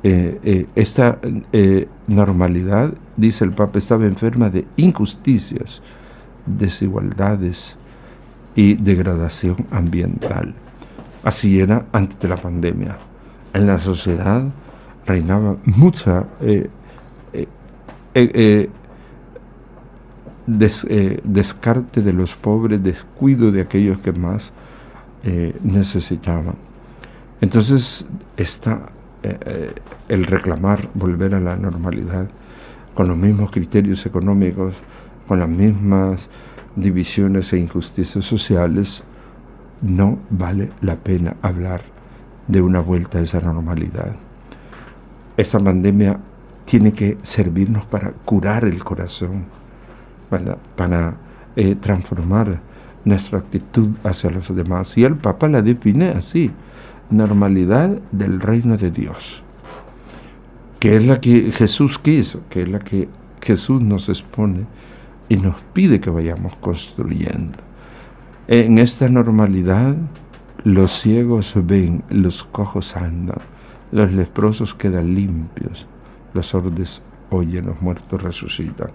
eh, 0.04 0.39
eh, 0.43 0.65
esta 0.76 1.17
eh, 1.52 1.88
normalidad, 2.08 2.93
dice 3.17 3.45
el 3.45 3.52
Papa, 3.52 3.80
estaba 3.80 4.06
enferma 4.06 4.49
de 4.49 4.65
injusticias, 4.78 5.82
desigualdades 6.45 7.78
y 8.56 8.76
degradación 8.76 9.65
ambiental. 9.71 10.54
Así 11.23 11.60
era 11.60 11.86
antes 11.91 12.19
de 12.19 12.28
la 12.28 12.38
pandemia. 12.38 12.97
En 13.54 13.65
la 13.65 13.80
sociedad 13.80 14.43
reinaba 15.06 15.58
mucha 15.66 16.26
eh, 16.42 16.70
eh, 17.34 17.48
eh, 18.16 18.70
descarte 21.24 22.02
de 22.02 22.13
los 22.13 22.36
pobres, 22.36 22.84
descuido 22.84 23.52
de 23.52 23.62
aquellos 23.62 24.00
que 24.00 24.12
más 24.12 24.52
necesitaban. 25.63 26.56
Entonces 27.39 28.06
está 28.36 28.89
el 30.10 30.26
reclamar 30.26 30.89
volver 30.94 31.34
a 31.34 31.39
la 31.39 31.56
normalidad 31.56 32.28
con 32.94 33.08
los 33.08 33.16
mismos 33.16 33.50
criterios 33.50 34.06
económicos, 34.06 34.82
con 35.26 35.39
las 35.39 35.48
mismas 35.48 36.30
divisiones 36.76 37.54
e 37.54 37.58
injusticias 37.58 38.26
sociales, 38.26 39.02
no 39.82 40.20
vale 40.30 40.72
la 40.82 40.96
pena 40.96 41.38
hablar 41.42 41.82
de 42.48 42.62
una 42.62 42.82
vuelta 42.82 43.20
a 43.20 43.22
esa 43.22 43.39
normalidad. 43.39 44.16
Esta 45.36 45.60
pandemia 45.60 46.19
tiene 46.65 46.93
que 46.93 47.17
servirnos 47.24 47.86
para 47.86 48.12
curar 48.12 48.65
el 48.65 48.84
corazón, 48.84 49.46
para, 50.76 51.15
eh, 51.56 51.76
transformar 51.76 52.60
nuestra 53.06 53.39
actitud 53.39 53.89
hacia 54.04 54.30
los 54.30 54.56
demás. 54.56 54.98
Y 54.98 55.04
el 55.04 55.15
Papa 55.15 55.48
la 55.48 55.62
define 55.62 56.10
así, 56.10 56.52
normalidad 57.10 57.89
del 58.12 58.39
reino 58.39 58.78
de 58.78 58.91
Dios, 58.91 59.43
que 60.80 60.96
es 60.96 61.06
la 61.06 61.19
que 61.19 61.52
Jesús 61.52 62.00
quiso, 62.00 62.41
que 62.50 62.63
es 62.63 62.69
la 62.69 62.80
que 62.80 63.10
Jesús 63.41 63.82
nos 63.82 64.10
expone 64.10 64.65
y 65.30 65.38
nos 65.38 65.62
pide 65.74 66.00
que 66.00 66.10
vayamos 66.10 66.56
construyendo. 66.58 67.58
En 68.48 68.78
esta 68.78 69.08
normalidad 69.10 69.96
los 70.63 71.00
ciegos 71.02 71.54
ven, 71.65 72.04
los 72.10 72.43
cojos 72.43 72.96
andan, 72.96 73.39
los 73.93 74.12
leprosos 74.12 74.73
quedan 74.73 75.13
limpios, 75.13 75.86
los 76.34 76.47
sordos 76.47 77.03
oyen, 77.29 77.67
los 77.67 77.79
muertos 77.79 78.21
resucitan. 78.21 78.89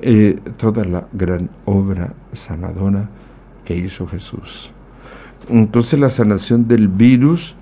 Eh, 0.00 0.40
toda 0.56 0.82
la 0.84 1.06
gran 1.12 1.50
obra 1.66 2.14
sanadora 2.32 3.06
que 3.66 3.76
hizo 3.76 4.06
Jesús. 4.06 4.72
Entonces 5.50 6.00
la 6.00 6.08
sanación 6.08 6.66
del 6.66 6.88
virus 6.88 7.54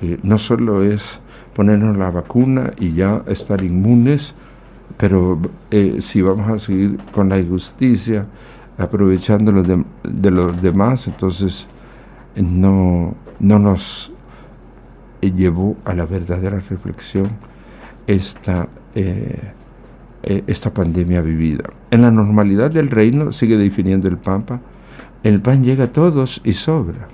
eh, 0.00 0.18
no 0.22 0.38
solo 0.38 0.82
es 0.82 1.20
ponernos 1.54 1.98
la 1.98 2.10
vacuna 2.10 2.72
y 2.78 2.94
ya 2.94 3.22
estar 3.26 3.62
inmunes, 3.62 4.34
pero 4.96 5.38
eh, 5.70 5.96
si 6.00 6.22
vamos 6.22 6.48
a 6.48 6.56
seguir 6.56 6.98
con 7.12 7.28
la 7.28 7.38
injusticia, 7.38 8.26
aprovechando 8.78 9.52
de, 9.62 9.84
de 10.02 10.30
los 10.30 10.62
demás, 10.62 11.08
entonces 11.08 11.66
no, 12.36 13.14
no 13.38 13.58
nos 13.58 14.15
llevó 15.32 15.76
a 15.84 15.94
la 15.94 16.06
verdadera 16.06 16.60
reflexión 16.60 17.30
esta, 18.06 18.68
eh, 18.94 19.40
eh, 20.22 20.44
esta 20.46 20.72
pandemia 20.72 21.20
vivida. 21.20 21.64
En 21.90 22.02
la 22.02 22.10
normalidad 22.10 22.70
del 22.70 22.88
reino, 22.88 23.32
sigue 23.32 23.56
definiendo 23.56 24.08
el 24.08 24.18
Papa, 24.18 24.60
el 25.22 25.40
pan 25.40 25.64
llega 25.64 25.84
a 25.84 25.92
todos 25.92 26.40
y 26.44 26.52
sobra. 26.52 27.08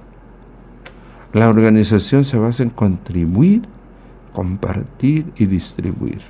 La 1.33 1.49
organización 1.49 2.25
se 2.25 2.37
basa 2.37 2.63
en 2.63 2.71
contribuir, 2.71 3.63
compartir 4.33 5.33
y 5.37 5.47
distribuir. 5.47 6.21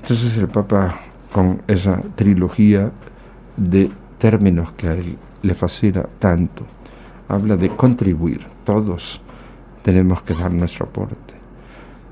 Entonces 0.00 0.36
el 0.38 0.48
Papa, 0.48 0.98
con 1.32 1.62
esa 1.68 2.00
trilogía 2.14 2.90
de 3.56 3.90
términos 4.18 4.72
que 4.72 4.88
a 4.88 4.94
él 4.94 5.16
le 5.42 5.54
fascina 5.54 6.04
tanto, 6.18 6.64
habla 7.28 7.56
de 7.56 7.68
contribuir, 7.70 8.46
todos 8.64 9.20
tenemos 9.86 10.20
que 10.22 10.34
dar 10.34 10.52
nuestro 10.52 10.86
aporte. 10.86 11.34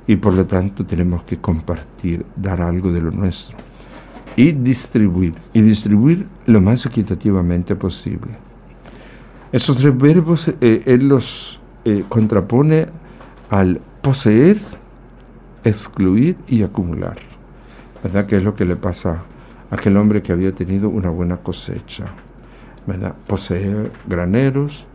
Y 0.07 0.15
por 0.15 0.33
lo 0.33 0.47
tanto 0.47 0.87
tenemos 0.87 1.25
que 1.25 1.39
compartir, 1.39 2.25
dar 2.37 2.63
algo 2.63 2.93
de 2.93 3.01
lo 3.01 3.11
nuestro. 3.11 3.57
Y 4.37 4.53
distribuir. 4.53 5.35
Y 5.53 5.61
distribuir 5.61 6.25
lo 6.47 6.61
más 6.61 6.87
equitativamente 6.87 7.75
posible. 7.75 8.31
Esos 9.51 9.77
tres 9.77 9.99
verbos 9.99 10.53
eh, 10.61 10.85
él 10.87 11.09
los 11.09 11.61
eh, 11.85 12.05
contrapone 12.09 12.87
al 13.51 13.81
poseer, 14.03 14.59
excluir 15.65 16.37
y 16.47 16.63
acumular. 16.63 17.17
¿Verdad? 18.05 18.27
Que 18.27 18.37
es 18.37 18.45
lo 18.45 18.55
que 18.55 18.67
le 18.67 18.77
pasa 18.77 19.25
a 19.69 19.75
aquel 19.75 19.97
hombre 19.97 20.23
que 20.23 20.31
había 20.31 20.55
tenido 20.55 20.89
una 20.89 21.11
buena 21.11 21.39
cosecha. 21.39 22.05
¿Verdad? 22.87 23.17
Poseer 23.27 23.91
graneros, 24.07 24.87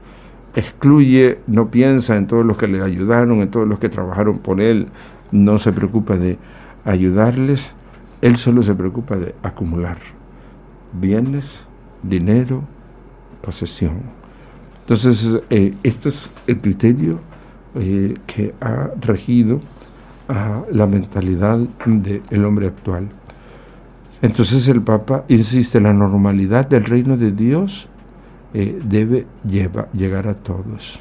excluye, 0.56 1.40
no 1.48 1.70
piensa 1.70 2.18
en 2.18 2.28
todos 2.28 2.46
los 2.46 2.58
que 2.58 2.68
le 2.68 2.82
ayudaron, 2.82 3.42
en 3.42 3.52
todos 3.52 3.68
los 3.68 3.80
que 3.80 3.90
trabajaron 3.90 4.40
por 4.40 4.62
él, 4.62 4.88
no 5.32 5.58
se 5.58 5.72
preocupa 5.72 6.18
de 6.18 6.38
ayudarles, 6.86 7.74
él 8.22 8.38
solo 8.38 8.64
se 8.64 8.76
preocupa 8.76 9.16
de 9.16 9.36
acumular 9.44 9.98
bienes, 10.94 11.66
dinero, 12.04 12.64
posesión. 13.42 14.02
Entonces, 14.82 15.40
eh, 15.50 15.74
este 15.84 16.10
es 16.10 16.34
el 16.48 16.60
criterio 16.60 17.20
eh, 17.76 18.16
que 18.26 18.54
ha 18.62 18.90
regido 19.00 19.62
a 20.28 20.64
la 20.72 20.88
mentalidad 20.88 21.60
del 21.86 22.46
hombre 22.46 22.68
actual. 22.68 23.10
Entonces 24.22 24.68
el 24.68 24.82
Papa 24.82 25.24
insiste, 25.28 25.80
la 25.80 25.94
normalidad 25.94 26.68
del 26.68 26.84
reino 26.84 27.16
de 27.18 27.32
Dios 27.32 27.88
eh, 28.54 28.82
debe 28.84 29.28
llegar 29.44 30.28
a 30.28 30.34
todos. 30.34 31.00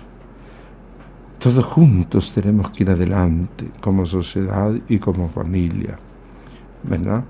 Todos 1.39 1.65
juntos 1.65 2.33
tenemos 2.33 2.71
que 2.71 2.83
ir 2.83 2.91
adelante 2.91 3.67
como 3.81 4.05
sociedad 4.05 4.73
y 4.89 4.99
como 4.99 5.29
familia, 5.29 5.99
¿verdad? 6.83 7.25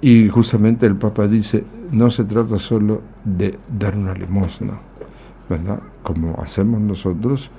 Y 0.00 0.28
justamente 0.28 0.84
el 0.84 0.96
Papa 0.96 1.26
dice, 1.26 1.64
no 1.92 2.10
se 2.10 2.24
trata 2.24 2.58
solo 2.58 3.00
de 3.24 3.58
dar 3.78 3.96
una 3.96 4.12
limosna, 4.12 4.74
¿verdad? 5.48 5.80
Como 6.02 6.34
hacemos 6.42 6.80
nosotros, 6.80 7.50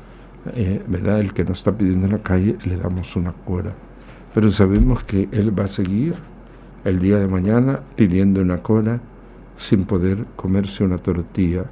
eh, 0.53 0.83
¿verdad? 0.87 1.21
El 1.21 1.33
que 1.33 1.43
nos 1.43 1.59
está 1.59 1.71
pidiendo 1.71 2.05
en 2.05 2.11
la 2.11 2.19
calle 2.19 2.57
le 2.65 2.77
damos 2.77 3.15
una 3.15 3.31
cura. 3.31 3.73
Pero 4.33 4.51
sabemos 4.51 5.03
que 5.03 5.29
Él 5.31 5.57
va 5.57 5.63
a 5.63 5.67
seguir 5.67 6.13
el 6.83 6.99
día 6.99 7.17
de 7.17 7.27
mañana 7.27 7.79
pidiendo 7.95 8.41
una 8.41 8.57
cura 8.57 8.99
sin 9.57 9.85
poder 9.85 10.25
comerse 10.35 10.83
una 10.83 10.97
tortilla. 10.97 11.65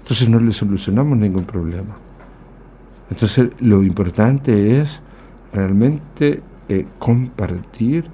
Entonces 0.00 0.28
no 0.28 0.40
le 0.40 0.52
solucionamos 0.52 1.18
ningún 1.18 1.44
problema. 1.44 1.96
Entonces 3.10 3.50
lo 3.60 3.82
importante 3.82 4.80
es 4.80 5.02
realmente 5.52 6.42
eh, 6.68 6.86
compartir, 6.98 8.04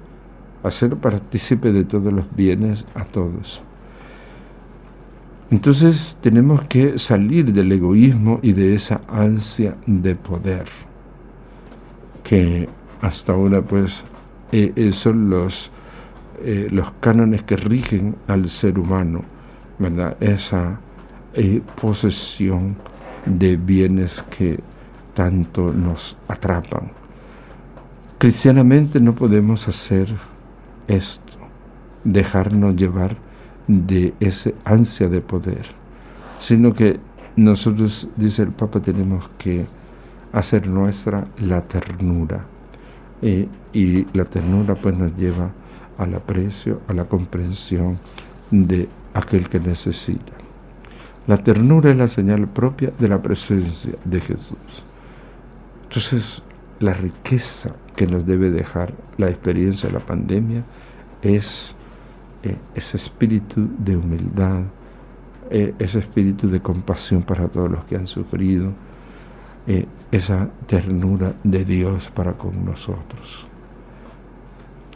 hacer 0.63 0.95
partícipe 0.95 1.71
de 1.71 1.83
todos 1.83 2.11
los 2.13 2.33
bienes 2.35 2.85
a 2.95 3.05
todos. 3.05 3.61
Entonces 5.51 6.17
tenemos 6.21 6.63
que 6.63 6.97
salir 6.97 7.53
del 7.53 7.71
egoísmo 7.71 8.39
y 8.41 8.53
de 8.53 8.73
esa 8.73 9.01
ansia 9.07 9.75
de 9.85 10.15
poder, 10.15 10.65
que 12.23 12.67
hasta 13.01 13.33
ahora 13.33 13.61
pues 13.61 14.03
eh, 14.51 14.73
eh, 14.75 14.91
son 14.91 15.29
los, 15.29 15.71
eh, 16.43 16.67
los 16.71 16.91
cánones 16.99 17.43
que 17.43 17.55
rigen 17.57 18.15
al 18.27 18.49
ser 18.49 18.79
humano, 18.79 19.23
¿verdad? 19.79 20.17
Esa 20.19 20.79
posesión 21.81 22.77
de 23.25 23.57
bienes 23.57 24.23
que 24.37 24.59
tanto 25.13 25.73
nos 25.73 26.17
atrapan. 26.27 26.91
Cristianamente 28.17 28.99
no 28.99 29.13
podemos 29.13 29.67
hacer 29.67 30.15
esto, 30.87 31.37
dejarnos 32.03 32.75
llevar 32.75 33.17
de 33.67 34.13
esa 34.19 34.51
ansia 34.63 35.09
de 35.09 35.21
poder, 35.21 35.65
sino 36.39 36.73
que 36.73 36.99
nosotros, 37.35 38.07
dice 38.15 38.43
el 38.43 38.49
Papa, 38.49 38.79
tenemos 38.79 39.29
que 39.37 39.65
hacer 40.31 40.67
nuestra 40.67 41.25
la 41.39 41.61
ternura. 41.61 42.45
y 43.21 44.05
la 44.13 44.25
ternura 44.25 44.75
pues 44.75 44.95
nos 44.95 45.15
lleva 45.17 45.49
al 45.97 46.13
aprecio, 46.15 46.81
a 46.87 46.93
la 46.93 47.05
comprensión 47.05 47.99
de 48.51 48.87
aquel 49.13 49.49
que 49.49 49.59
necesita. 49.59 50.33
La 51.27 51.37
ternura 51.37 51.91
es 51.91 51.97
la 51.97 52.07
señal 52.07 52.47
propia 52.47 52.91
de 52.99 53.07
la 53.07 53.21
presencia 53.21 53.93
de 54.03 54.21
Jesús. 54.21 54.83
Entonces, 55.83 56.43
la 56.79 56.93
riqueza 56.93 57.71
que 57.95 58.05
nos 58.05 58.25
debe 58.25 58.51
dejar 58.51 58.93
la 59.17 59.29
experiencia 59.29 59.89
de 59.89 59.93
la 59.93 60.05
pandemia 60.05 60.63
es 61.21 61.75
eh, 62.43 62.55
ese 62.75 62.97
espíritu 62.97 63.67
de 63.79 63.95
humildad, 63.95 64.63
eh, 65.49 65.73
ese 65.79 65.99
espíritu 65.99 66.47
de 66.47 66.61
compasión 66.61 67.23
para 67.23 67.47
todos 67.47 67.71
los 67.71 67.83
que 67.85 67.95
han 67.95 68.07
sufrido, 68.07 68.71
eh, 69.67 69.87
esa 70.11 70.49
ternura 70.67 71.33
de 71.43 71.65
Dios 71.65 72.11
para 72.13 72.33
con 72.33 72.63
nosotros. 72.65 73.47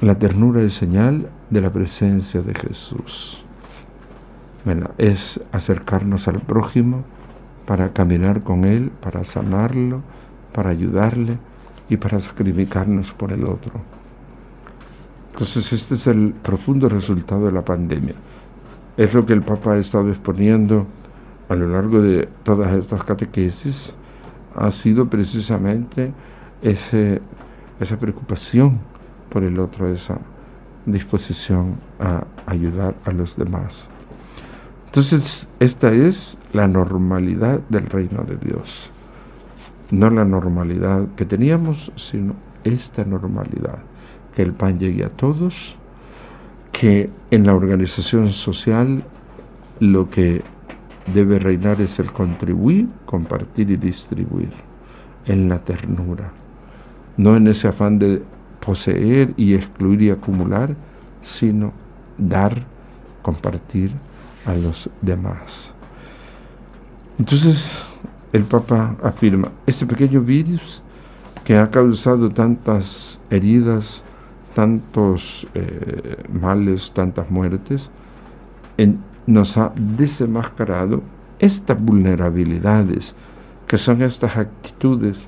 La 0.01 0.15
ternura 0.15 0.61
es 0.61 0.71
señal 0.73 1.29
de 1.49 1.59
la 1.59 1.71
presencia 1.71 2.41
de 2.41 2.55
Jesús. 2.55 3.43
es 4.97 5.41
acercarnos 5.51 6.29
al 6.29 6.39
prójimo 6.39 7.03
para 7.65 7.91
caminar 7.91 8.41
con 8.41 8.63
Él, 8.63 8.91
para 9.01 9.25
sanarlo, 9.25 10.01
para 10.53 10.69
ayudarle 10.69 11.37
y 11.89 11.97
para 11.97 12.17
sacrificarnos 12.21 13.11
por 13.11 13.33
el 13.33 13.43
otro. 13.43 13.73
Entonces 15.33 15.73
este 15.73 15.95
es 15.95 16.07
el 16.07 16.33
profundo 16.33 16.87
resultado 16.87 17.47
de 17.47 17.51
la 17.51 17.65
pandemia. 17.65 18.15
Es 18.95 19.13
lo 19.13 19.25
que 19.25 19.33
el 19.33 19.41
Papa 19.41 19.73
ha 19.73 19.77
estado 19.77 20.07
exponiendo 20.07 20.87
a 21.49 21.55
lo 21.55 21.67
largo 21.67 22.01
de 22.01 22.29
todas 22.43 22.71
estas 22.71 23.03
catequesis, 23.03 23.93
ha 24.55 24.71
sido 24.71 25.09
precisamente 25.09 26.13
ese, 26.61 27.21
esa 27.81 27.99
preocupación 27.99 28.79
por 29.29 29.43
el 29.43 29.59
otro, 29.59 29.87
esa 29.91 30.17
disposición 30.85 31.75
a 31.99 32.25
ayudar 32.45 32.95
a 33.05 33.11
los 33.11 33.35
demás. 33.37 33.89
Entonces, 34.87 35.47
esta 35.59 35.91
es 35.91 36.37
la 36.51 36.67
normalidad 36.67 37.59
del 37.69 37.85
reino 37.85 38.23
de 38.23 38.37
Dios. 38.37 38.91
No 39.91 40.09
la 40.09 40.25
normalidad 40.25 41.07
que 41.15 41.25
teníamos, 41.25 41.91
sino 41.95 42.33
esta 42.63 43.05
normalidad 43.05 43.79
que 44.35 44.41
el 44.41 44.53
pan 44.53 44.79
llegue 44.79 45.03
a 45.03 45.09
todos, 45.09 45.75
que 46.71 47.09
en 47.31 47.45
la 47.45 47.53
organización 47.53 48.29
social 48.29 49.03
lo 49.79 50.09
que 50.09 50.41
debe 51.13 51.39
reinar 51.39 51.81
es 51.81 51.99
el 51.99 52.11
contribuir, 52.11 52.87
compartir 53.05 53.71
y 53.71 53.77
distribuir 53.77 54.49
en 55.25 55.49
la 55.49 55.59
ternura, 55.59 56.31
no 57.17 57.35
en 57.35 57.47
ese 57.47 57.67
afán 57.67 57.99
de 57.99 58.21
poseer 58.65 59.33
y 59.37 59.53
excluir 59.53 60.01
y 60.01 60.09
acumular, 60.09 60.75
sino 61.21 61.73
dar, 62.17 62.63
compartir 63.21 63.91
a 64.45 64.53
los 64.53 64.89
demás. 65.01 65.73
Entonces 67.17 67.87
el 68.31 68.43
Papa 68.43 68.95
afirma, 69.03 69.51
este 69.65 69.85
pequeño 69.85 70.21
virus 70.21 70.81
que 71.43 71.57
ha 71.57 71.69
causado 71.69 72.29
tantas 72.29 73.19
heridas, 73.29 74.03
tantos 74.53 75.47
eh, 75.53 76.23
males, 76.31 76.91
tantas 76.91 77.29
muertes, 77.31 77.89
nos 79.25 79.57
ha 79.57 79.71
desenmascarado 79.75 81.01
estas 81.39 81.79
vulnerabilidades, 81.79 83.15
que 83.67 83.77
son 83.77 84.01
estas 84.01 84.37
actitudes 84.37 85.27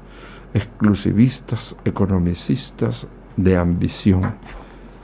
exclusivistas, 0.53 1.75
economicistas, 1.85 3.07
de 3.37 3.57
ambición. 3.57 4.33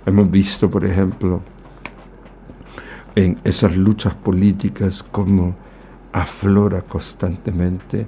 Hemos 0.06 0.30
visto, 0.30 0.70
por 0.70 0.86
ejemplo, 0.86 1.42
en 3.16 3.38
esas 3.44 3.76
luchas 3.76 4.14
políticas 4.14 5.04
cómo 5.04 5.56
aflora 6.14 6.82
constantemente 6.82 8.06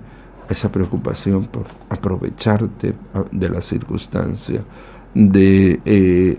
esa 0.49 0.71
preocupación 0.71 1.45
por 1.45 1.65
aprovecharte 1.89 2.93
de 3.32 3.49
la 3.49 3.62
circunstancia, 3.62 4.62
de 5.13 5.79
eh, 5.86 6.38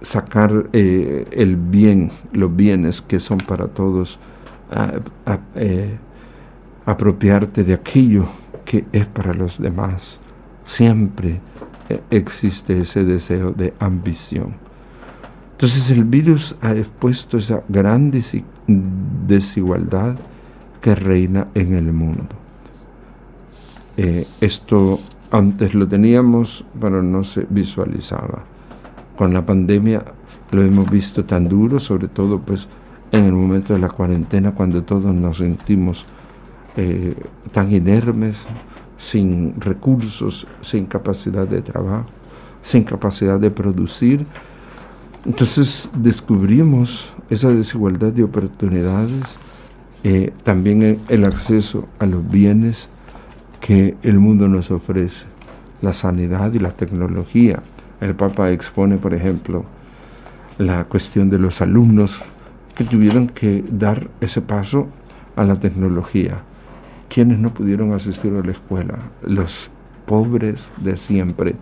sacar 0.00 0.70
eh, 0.72 1.26
el 1.32 1.56
bien, 1.56 2.10
los 2.32 2.54
bienes 2.54 3.02
que 3.02 3.20
son 3.20 3.38
para 3.38 3.68
todos, 3.68 4.18
eh, 5.56 5.98
apropiarte 6.86 7.64
de 7.64 7.74
aquello 7.74 8.26
que 8.64 8.86
es 8.92 9.06
para 9.06 9.34
los 9.34 9.58
demás. 9.60 10.20
Siempre 10.70 11.40
existe 12.10 12.78
ese 12.78 13.02
deseo 13.02 13.50
de 13.50 13.74
ambición. 13.80 14.54
Entonces 15.50 15.90
el 15.90 16.04
virus 16.04 16.54
ha 16.62 16.76
expuesto 16.76 17.38
esa 17.38 17.64
gran 17.68 18.12
desigualdad 19.26 20.14
que 20.80 20.94
reina 20.94 21.48
en 21.54 21.74
el 21.74 21.92
mundo. 21.92 22.36
esto 24.40 25.00
antes 25.32 25.74
lo 25.74 25.88
teníamos, 25.88 26.64
pero 26.80 27.02
no 27.02 27.24
se 27.24 27.48
visualizaba. 27.50 28.44
Con 29.16 29.34
la 29.34 29.44
pandemia 29.44 30.04
lo 30.52 30.62
hemos 30.62 30.88
visto 30.88 31.24
tan 31.24 31.48
duro, 31.48 31.80
sobre 31.80 32.06
todo 32.06 32.38
pues 32.38 32.68
en 33.10 33.24
el 33.24 33.32
momento 33.32 33.72
de 33.72 33.80
la 33.80 33.88
cuarentena, 33.88 34.52
cuando 34.52 34.84
todos 34.84 35.12
nos 35.12 35.38
sentimos 35.38 36.06
eh, 36.76 37.16
tan 37.50 37.72
inermes, 37.72 38.46
sin 39.00 39.58
recursos, 39.58 40.46
sin 40.60 40.84
capacidad 40.84 41.48
de 41.48 41.62
trabajo, 41.62 42.04
sin 42.62 42.84
capacidad 42.84 43.40
de 43.40 43.50
producir. 43.50 44.26
Entonces 45.24 45.90
descubrimos 45.96 47.14
esa 47.30 47.48
desigualdad 47.48 48.12
de 48.12 48.24
oportunidades, 48.24 49.38
eh, 50.04 50.32
también 50.44 51.00
el 51.08 51.24
acceso 51.24 51.88
a 51.98 52.04
los 52.04 52.30
bienes 52.30 52.90
que 53.60 53.96
el 54.02 54.18
mundo 54.18 54.48
nos 54.48 54.70
ofrece, 54.70 55.24
la 55.80 55.94
sanidad 55.94 56.52
y 56.52 56.58
la 56.58 56.72
tecnología. 56.72 57.62
El 58.02 58.14
Papa 58.14 58.50
expone, 58.50 58.98
por 58.98 59.14
ejemplo, 59.14 59.64
la 60.58 60.84
cuestión 60.84 61.30
de 61.30 61.38
los 61.38 61.62
alumnos 61.62 62.20
que 62.74 62.84
tuvieron 62.84 63.28
que 63.28 63.64
dar 63.70 64.08
ese 64.20 64.42
paso 64.42 64.88
a 65.36 65.44
la 65.44 65.56
tecnología. 65.56 66.42
Quienes 67.12 67.38
no 67.38 67.52
pudieron 67.52 67.92
asistir 67.92 68.32
a 68.32 68.40
la 68.42 68.52
escuela, 68.52 68.98
los 69.22 69.68
pobres 70.06 70.70
de 70.78 70.96
siempre, 70.96 71.56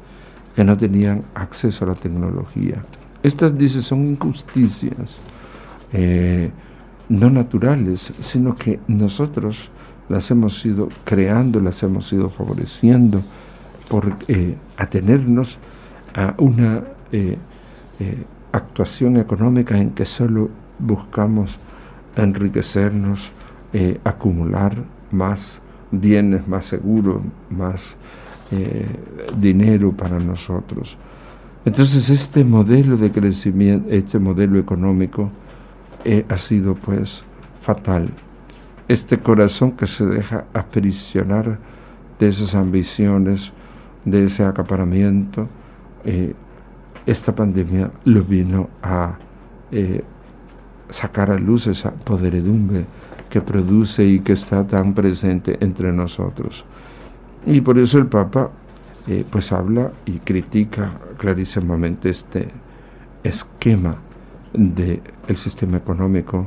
que 0.55 0.63
no 0.63 0.77
tenían 0.77 1.25
acceso 1.35 1.85
a 1.85 1.89
la 1.89 1.95
tecnología. 1.95 2.85
Estas, 3.23 3.57
dice, 3.57 3.83
son 3.83 4.07
injusticias 4.07 5.21
eh, 5.93 6.51
no 7.09 7.31
naturales, 7.31 8.13
sino 8.21 8.55
que 8.55 8.79
nosotros 8.87 9.71
las 10.09 10.31
hemos 10.31 10.65
ido 10.67 10.89
creando, 11.05 11.61
las 11.61 11.83
hemos 11.83 12.13
ido 12.13 12.29
favoreciendo 12.29 13.23
por 13.89 14.17
eh, 14.29 14.57
atenernos 14.77 15.59
a 16.15 16.35
una 16.39 16.85
eh, 17.13 17.39
actuación 18.53 19.17
económica 19.17 19.79
en 19.79 19.91
que 19.91 20.05
solo 20.05 20.51
buscamos 20.79 21.59
enriquecernos, 22.17 23.33
acumular 24.05 24.75
más 25.11 25.61
bienes, 25.91 26.47
más 26.47 26.65
seguros, 26.67 27.23
más 27.51 27.97
dinero 29.39 29.93
para 29.93 30.19
nosotros. 30.19 30.97
Entonces 31.65 32.09
este 32.09 32.45
modelo 32.45 32.97
de 32.97 33.11
crecimiento, 33.11 33.91
este 33.91 34.19
modelo 34.19 34.59
económico 34.59 35.31
eh, 36.03 36.25
ha 36.29 36.39
sido 36.39 36.75
pues 36.75 37.25
fatal. 37.61 38.09
Este 38.89 39.19
corazón 39.19 39.73
que 39.73 39.87
se 39.87 40.07
deja 40.07 40.47
aprisionar 40.55 41.59
de 42.19 42.29
esas 42.29 42.55
ambiciones, 42.55 43.53
de 44.05 44.25
ese 44.25 44.45
acaparamiento, 44.45 45.49
eh, 46.05 46.35
esta 47.05 47.35
pandemia 47.35 47.91
lo 48.05 48.23
vino 48.23 48.71
a 48.83 49.19
eh, 49.71 50.03
sacar 50.89 51.31
a 51.31 51.39
luz 51.39 51.67
esa 51.67 51.91
poderedumbre 51.91 52.87
que 53.29 53.41
produce 53.41 54.05
y 54.05 54.21
que 54.21 54.33
está 54.33 54.67
tan 54.67 54.95
presente 54.95 55.59
entre 55.61 55.93
nosotros. 55.93 56.65
Y 57.47 57.61
por 57.61 57.79
eso 57.79 57.99
el 57.99 58.07
Papa 58.07 58.51
eh, 59.07 59.25
pues 59.31 59.53
habla 59.53 59.91
y 60.05 60.19
critica 60.19 60.93
clarísimamente 61.17 62.11
este 62.11 62.49
esquema 63.23 63.97
del 64.53 65.01
sistema 65.37 65.79
económico, 65.79 66.47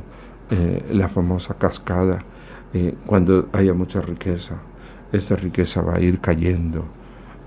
eh, 0.50 0.84
la 0.92 1.08
famosa 1.08 1.54
cascada, 1.54 2.18
eh, 2.72 2.94
cuando 3.04 3.48
haya 3.52 3.74
mucha 3.74 4.00
riqueza, 4.00 4.56
esta 5.12 5.36
riqueza 5.36 5.82
va 5.82 5.96
a 5.96 6.00
ir 6.00 6.20
cayendo 6.20 6.84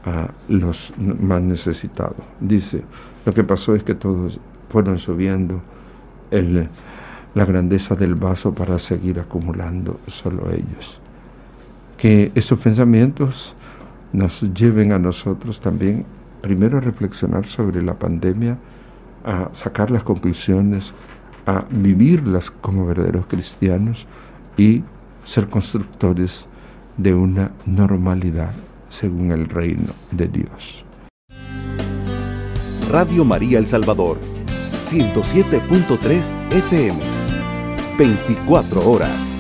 a 0.06 0.30
los 0.50 0.94
más 0.98 1.42
necesitados. 1.42 2.18
Dice, 2.40 2.84
lo 3.26 3.32
que 3.32 3.44
pasó 3.44 3.74
es 3.74 3.84
que 3.84 3.96
todos 3.96 4.40
fueron 4.70 5.00
subiendo 5.00 5.62
la 7.36 7.46
grandeza 7.46 7.96
del 7.96 8.16
vaso 8.16 8.54
para 8.56 8.80
seguir 8.80 9.20
acumulando 9.20 10.00
solo 10.08 10.50
ellos. 10.52 11.00
Que 11.98 12.32
esos 12.34 12.60
pensamientos 12.60 13.56
nos 14.14 14.42
lleven 14.54 14.94
a 14.94 15.00
nosotros 15.00 15.60
también, 15.60 16.06
primero 16.42 16.78
a 16.78 16.82
reflexionar 16.82 17.46
sobre 17.46 17.84
la 17.84 17.94
pandemia, 18.00 18.58
a 19.26 19.50
sacar 19.52 19.92
las 19.92 20.04
conclusiones, 20.04 20.94
a 21.46 21.66
vivirlas 21.70 22.50
como 22.50 22.86
verdaderos 22.86 23.28
cristianos 23.28 24.08
y 24.58 24.84
ser 25.24 25.50
constructores 25.50 26.48
de 26.98 27.14
una 27.14 27.52
normalidad 27.66 28.52
según 28.88 29.32
el 29.32 29.48
reino 29.48 29.92
de 30.12 30.28
Dios. 30.30 30.86
Radio 32.90 33.26
María 33.26 33.60
El 33.60 33.66
Salvador, 33.66 34.18
107.3 34.86 36.32
FM, 36.52 37.15
24 37.98 38.82
horas. 38.90 39.35